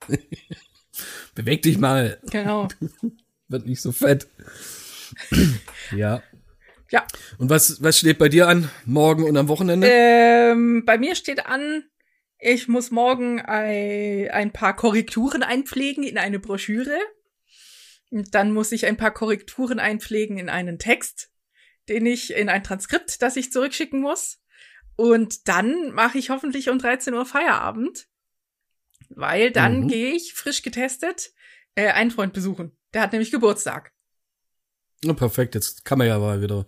Beweg 1.36 1.62
dich 1.64 1.78
mal, 1.78 2.20
Genau. 2.30 2.68
wird 3.48 3.66
nicht 3.66 3.82
so 3.82 3.92
fett. 3.92 4.28
ja. 5.96 6.22
Ja. 6.92 7.08
Und 7.40 7.50
was, 7.50 7.82
was 7.82 7.98
steht 7.98 8.20
bei 8.20 8.30
dir 8.30 8.48
an, 8.48 8.70
morgen 8.86 9.24
und 9.24 9.36
am 9.36 9.48
Wochenende? 9.48 9.88
Ähm, 9.90 10.84
bei 10.86 10.98
mir 10.98 11.16
steht 11.16 11.46
an, 11.46 11.84
ich 12.38 12.68
muss 12.68 12.92
morgen 12.92 13.42
ein, 13.42 14.30
ein 14.30 14.54
paar 14.54 14.76
Korrekturen 14.76 15.44
einpflegen 15.44 16.04
in 16.04 16.18
eine 16.18 16.40
Broschüre. 16.40 16.98
Und 18.12 18.36
dann 18.36 18.52
muss 18.52 18.72
ich 18.72 18.86
ein 18.86 18.98
paar 18.98 19.12
Korrekturen 19.12 19.80
einpflegen 19.80 20.38
in 20.38 20.50
einen 20.50 20.78
Text, 20.78 21.32
den 21.90 22.06
ich 22.06 22.34
in 22.36 22.50
ein 22.50 22.64
Transkript, 22.64 23.22
das 23.24 23.38
ich 23.38 23.52
zurückschicken 23.52 24.02
muss. 24.02 24.40
Und 24.96 25.48
dann 25.48 25.92
mache 25.94 26.20
ich 26.20 26.30
hoffentlich 26.30 26.70
um 26.70 26.78
13 26.78 27.16
Uhr 27.16 27.26
Feierabend, 27.26 28.08
weil 29.16 29.52
dann 29.52 29.82
Mhm. 29.82 29.88
gehe 29.88 30.12
ich 30.14 30.34
frisch 30.34 30.62
getestet 30.62 31.32
äh, 31.76 31.88
einen 31.90 32.12
Freund 32.12 32.34
besuchen. 32.34 32.72
Der 32.94 33.02
hat 33.02 33.12
nämlich 33.12 33.32
Geburtstag. 33.32 33.92
Na, 35.04 35.14
perfekt, 35.14 35.56
jetzt 35.56 35.84
kann 35.86 35.98
man 35.98 36.08
ja 36.08 36.18
mal 36.20 36.42
wieder 36.42 36.66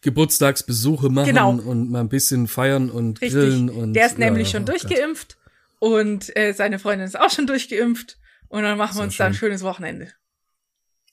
Geburtstagsbesuche 0.00 1.08
machen 1.10 1.26
Genau. 1.28 1.50
und 1.50 1.90
mal 1.90 2.00
ein 2.00 2.08
bisschen 2.08 2.46
feiern 2.48 2.90
und 2.90 3.20
Richtig. 3.20 3.32
grillen. 3.40 3.68
Und, 3.70 3.94
Der 3.94 4.06
ist 4.06 4.18
nämlich 4.18 4.48
ja, 4.48 4.58
schon 4.58 4.62
oh 4.68 4.72
Gott. 4.72 4.82
durchgeimpft 4.82 5.36
und 5.80 6.34
äh, 6.36 6.52
seine 6.52 6.78
Freundin 6.78 7.06
ist 7.06 7.18
auch 7.18 7.30
schon 7.30 7.46
durchgeimpft. 7.46 8.18
Und 8.48 8.62
dann 8.62 8.78
machen 8.78 8.92
wir 8.92 8.94
Sehr 8.98 9.04
uns 9.04 9.16
da 9.16 9.26
ein 9.26 9.32
schön. 9.34 9.48
schönes 9.48 9.62
Wochenende. 9.62 10.12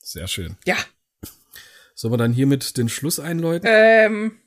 Sehr 0.00 0.28
schön. 0.28 0.56
Ja. 0.64 0.76
Sollen 1.94 2.12
wir 2.12 2.18
dann 2.18 2.32
hiermit 2.32 2.76
den 2.76 2.88
Schluss 2.88 3.18
einläuten? 3.20 3.68
Ähm, 3.70 4.38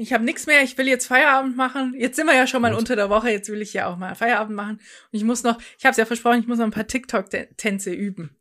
ich 0.00 0.12
habe 0.12 0.24
nichts 0.24 0.46
mehr. 0.46 0.62
Ich 0.62 0.76
will 0.78 0.88
jetzt 0.88 1.06
Feierabend 1.06 1.56
machen. 1.56 1.94
Jetzt 1.96 2.16
sind 2.16 2.26
wir 2.26 2.34
ja 2.34 2.46
schon 2.46 2.62
mal 2.62 2.74
unter 2.74 2.96
der 2.96 3.10
Woche. 3.10 3.30
Jetzt 3.30 3.48
will 3.50 3.60
ich 3.62 3.72
ja 3.74 3.86
auch 3.86 3.96
mal 3.96 4.14
Feierabend 4.14 4.56
machen. 4.56 4.76
Und 4.76 4.80
ich 5.12 5.24
muss 5.24 5.42
noch, 5.42 5.58
ich 5.78 5.84
habe 5.84 5.92
es 5.92 5.96
ja 5.96 6.04
versprochen, 6.06 6.40
ich 6.40 6.46
muss 6.46 6.58
noch 6.58 6.64
ein 6.66 6.70
paar 6.70 6.86
TikTok-Tänze 6.86 7.92
üben. 7.92 8.36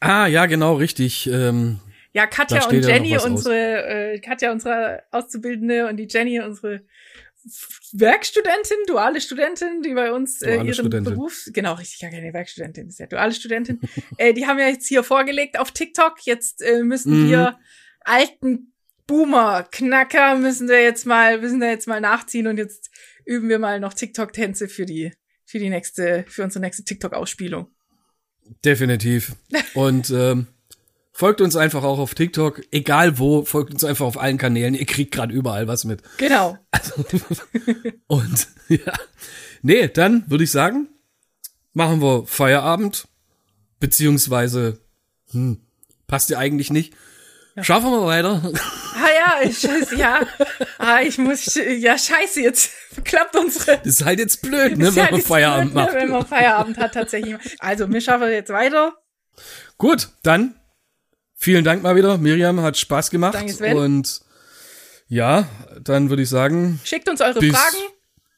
Ah, 0.00 0.26
ja, 0.26 0.46
genau, 0.46 0.74
richtig. 0.74 1.26
Ähm, 1.26 1.80
Ja, 2.12 2.26
Katja 2.26 2.64
und 2.64 2.72
ja 2.84 2.88
Jenny, 2.90 3.16
aus. 3.16 3.24
unsere, 3.24 3.86
äh, 4.14 4.18
Katja, 4.20 4.52
unsere 4.52 5.02
Auszubildende 5.10 5.88
und 5.88 5.96
die 5.96 6.06
Jenny, 6.08 6.40
unsere 6.40 6.82
Werkstudentin, 7.92 8.76
duale 8.86 9.20
Studentin, 9.20 9.82
die 9.82 9.94
bei 9.94 10.12
uns 10.12 10.42
äh, 10.42 10.52
Duale 10.52 10.64
ihren 10.64 10.74
Studentin. 10.74 11.14
Beruf, 11.14 11.44
genau, 11.52 11.74
richtig, 11.74 12.00
ja, 12.00 12.10
keine 12.10 12.32
Werkstudentin, 12.32 12.88
ist 12.88 12.98
ja 12.98 13.06
duale 13.06 13.32
Studentin, 13.32 13.80
äh, 14.18 14.32
die 14.34 14.46
haben 14.46 14.58
ja 14.58 14.68
jetzt 14.68 14.86
hier 14.86 15.02
vorgelegt 15.02 15.58
auf 15.58 15.70
TikTok, 15.72 16.18
jetzt 16.24 16.62
äh, 16.62 16.82
müssen 16.82 17.24
Mhm. 17.26 17.30
wir 17.30 17.58
alten 18.04 18.72
Boomer, 19.08 19.66
Knacker, 19.72 20.36
müssen 20.36 20.68
wir 20.68 20.82
jetzt 20.82 21.06
mal, 21.06 21.40
müssen 21.40 21.60
wir 21.62 21.70
jetzt 21.70 21.88
mal 21.88 22.00
nachziehen 22.00 22.46
und 22.46 22.58
jetzt 22.58 22.90
üben 23.24 23.48
wir 23.48 23.58
mal 23.58 23.80
noch 23.80 23.94
TikTok-Tänze 23.94 24.68
für 24.68 24.84
die, 24.84 25.12
für 25.46 25.58
die 25.58 25.70
nächste, 25.70 26.26
für 26.28 26.44
unsere 26.44 26.60
nächste 26.60 26.84
TikTok-Ausspielung. 26.84 27.68
definitiv. 28.64 29.34
Und 29.74 30.10
ähm, 30.10 30.46
folgt 31.12 31.40
uns 31.40 31.56
einfach 31.56 31.84
auch 31.84 31.98
auf 31.98 32.14
TikTok, 32.14 32.62
egal 32.70 33.18
wo, 33.18 33.44
folgt 33.46 33.72
uns 33.72 33.82
einfach 33.82 34.04
auf 34.04 34.18
allen 34.18 34.36
Kanälen. 34.36 34.74
Ihr 34.74 34.84
kriegt 34.84 35.12
gerade 35.12 35.32
überall 35.32 35.66
was 35.66 35.84
mit. 35.86 36.02
Genau. 36.18 36.58
Und 38.08 38.48
ja, 38.68 38.92
nee, 39.62 39.88
dann 39.88 40.24
würde 40.28 40.44
ich 40.44 40.50
sagen, 40.50 40.86
machen 41.72 42.02
wir 42.02 42.26
Feierabend, 42.26 43.08
beziehungsweise, 43.80 44.80
hm, 45.30 45.62
passt 46.06 46.28
ja 46.28 46.38
eigentlich 46.38 46.70
nicht. 46.70 46.92
Schaffen 47.62 47.90
wir 47.90 48.04
weiter. 48.04 48.42
Ah 48.94 49.08
ja, 49.16 49.48
ich, 49.48 49.62
ja, 49.96 50.20
ah, 50.78 51.00
ich 51.00 51.18
muss, 51.18 51.54
ja 51.54 51.96
scheiße, 51.96 52.40
jetzt 52.40 52.72
klappt 53.04 53.36
unsere. 53.36 53.78
Das 53.78 53.86
ist 53.86 54.04
halt 54.04 54.18
jetzt 54.18 54.42
blöd, 54.42 54.76
ne, 54.76 54.94
wenn 54.94 55.04
ja 55.04 55.10
man 55.10 55.22
Feierabend 55.22 55.72
blöd, 55.72 55.84
ne, 55.84 55.92
macht. 55.92 55.94
Wenn 55.94 56.10
man 56.10 56.26
Feierabend 56.26 56.78
hat, 56.78 56.94
tatsächlich. 56.94 57.36
Also, 57.60 57.90
wir 57.90 58.00
schaffen 58.00 58.28
jetzt 58.30 58.50
weiter. 58.50 58.94
Gut, 59.76 60.08
dann 60.22 60.56
vielen 61.34 61.64
Dank 61.64 61.82
mal 61.82 61.94
wieder. 61.94 62.18
Miriam 62.18 62.60
hat 62.60 62.76
Spaß 62.76 63.10
gemacht. 63.10 63.34
Danke, 63.34 63.52
Sven. 63.52 63.76
Und 63.76 64.20
ja, 65.06 65.48
dann 65.80 66.10
würde 66.10 66.22
ich 66.22 66.28
sagen, 66.28 66.80
Schickt 66.84 67.08
uns 67.08 67.20
eure 67.20 67.40
Fragen 67.40 67.76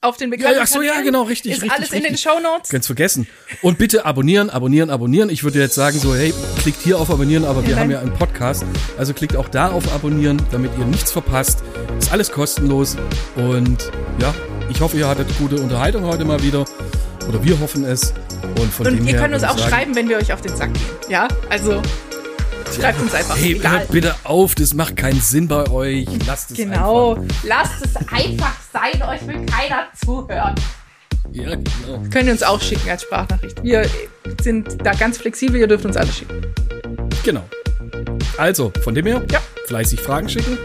auf 0.03 0.17
den 0.17 0.31
bekannten 0.31 0.57
Ja, 0.57 0.63
ach 0.63 0.67
so, 0.67 0.81
ja, 0.81 1.01
genau, 1.03 1.25
richtig, 1.25 1.53
Ist 1.53 1.63
richtig, 1.63 1.73
alles 1.79 1.91
in 1.93 2.03
den 2.03 2.13
richtig. 2.13 2.23
Shownotes. 2.23 2.71
ganz 2.71 2.87
vergessen. 2.87 3.27
Und 3.61 3.77
bitte 3.77 4.07
abonnieren, 4.07 4.49
abonnieren, 4.49 4.89
abonnieren. 4.89 5.29
Ich 5.29 5.45
würde 5.45 5.59
jetzt 5.59 5.75
sagen 5.75 5.99
so, 5.99 6.15
hey, 6.15 6.33
klickt 6.63 6.81
hier 6.83 6.99
auf 6.99 7.11
abonnieren, 7.11 7.45
aber 7.45 7.63
wir 7.63 7.71
Ja, 7.71 7.77
haben 7.81 7.89
nein. 7.89 7.97
ja 7.97 8.01
einen 8.01 8.15
Podcast. 8.15 8.65
Also 8.97 9.13
klickt 9.13 9.37
auch 9.37 9.49
da 9.49 9.69
auf 9.71 9.93
abonnieren, 9.93 10.41
damit 10.53 10.71
ihr 10.79 10.87
nichts 10.87 11.13
verpasst. 11.13 11.63
Ist 11.99 12.11
alles 12.13 12.33
kostenlos. 12.33 12.97
Und 13.37 13.91
ja, 14.21 14.35
ich 14.71 14.81
hoffe, 14.81 14.97
ihr 14.97 15.07
hattet 15.07 15.27
gute 15.39 15.57
Unterhaltung 15.57 16.05
heute 16.05 16.25
mal 16.25 16.43
wieder. 16.43 16.65
Oder 17.29 17.45
wir 17.45 17.61
hoffen 17.61 17.85
es. 17.85 18.15
Und 18.59 18.73
von 18.73 18.87
Und 18.87 18.97
dem 18.97 19.07
ihr 19.07 19.13
her 19.13 19.21
könnt 19.21 19.35
uns 19.35 19.45
auch 19.45 19.59
sagen, 19.59 19.71
schreiben, 19.71 19.97
wenn 19.97 20.09
wir 20.09 20.17
euch 20.17 20.33
auf 20.33 20.41
den 20.41 20.57
Sack 20.57 20.73
gehen. 20.73 20.83
Ja, 21.11 21.29
also 21.51 21.83
schreibt 22.75 23.01
uns 23.01 23.15
einfach. 23.15 23.37
Hey, 23.37 23.53
egal. 23.53 23.73
hört 23.81 23.91
bitte 23.91 24.15
auf, 24.25 24.55
das 24.55 24.75
macht 24.75 24.97
keinen 24.97 25.21
Sinn 25.21 25.49
bei 25.49 25.69
euch. 25.71 26.07
Lasst 26.27 26.51
es 26.51 26.57
Genau. 26.57 27.15
einfach. 27.15 27.25
Lasst 27.45 27.85
es 27.85 27.97
einfach 27.97 28.55
sein, 28.73 29.03
euch 29.03 29.27
will 29.27 29.47
keiner 29.47 29.87
zuhören. 30.05 30.55
Ja, 31.33 31.51
genau. 31.55 32.03
Könnt 32.11 32.27
ihr 32.27 32.33
uns 32.33 32.43
auch 32.43 32.61
schicken 32.61 32.89
als 32.91 33.03
Sprachnachricht. 33.03 33.63
Wir 33.63 33.87
sind 34.43 34.79
da 34.85 34.93
ganz 34.95 35.19
flexibel, 35.19 35.61
ihr 35.61 35.67
dürft 35.69 35.85
uns 35.85 35.97
alles 35.97 36.17
schicken. 36.19 36.41
Genau. 37.25 37.43
Also, 38.39 38.73
von 38.83 38.95
dem 38.95 39.07
her, 39.07 39.23
Ja. 39.31 39.41
fleißig 39.67 40.01
Fragen 40.01 40.29
schicken. 40.29 40.59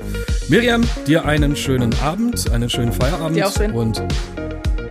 Miriam, 0.48 0.84
dir 1.08 1.26
einen 1.26 1.56
schönen 1.56 1.94
Abend, 2.02 2.50
einen 2.52 2.70
schönen 2.70 2.92
Feierabend. 2.94 3.36
Dir 3.36 3.48
auch, 3.48 3.52
Sven. 3.52 3.72
Und 3.74 4.02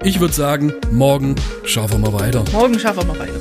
ich 0.02 0.20
würde 0.20 0.34
sagen, 0.34 0.72
morgen 0.90 1.34
schauen 1.64 1.90
wir 1.90 1.98
mal 1.98 2.12
weiter. 2.12 2.44
Morgen 2.52 2.78
schaffen 2.78 3.06
wir 3.08 3.18
weiter. 3.18 3.32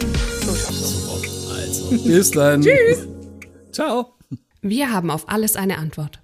So 0.45 0.55
schaffen 0.55 0.75
wir. 0.79 1.55
Also, 1.61 2.03
bis 2.07 2.31
dann. 2.31 2.61
Tschüss. 2.61 3.07
Ciao. 3.73 4.15
Wir 4.61 4.91
haben 4.91 5.09
auf 5.11 5.27
alles 5.27 5.55
eine 5.55 5.77
Antwort. 5.77 6.22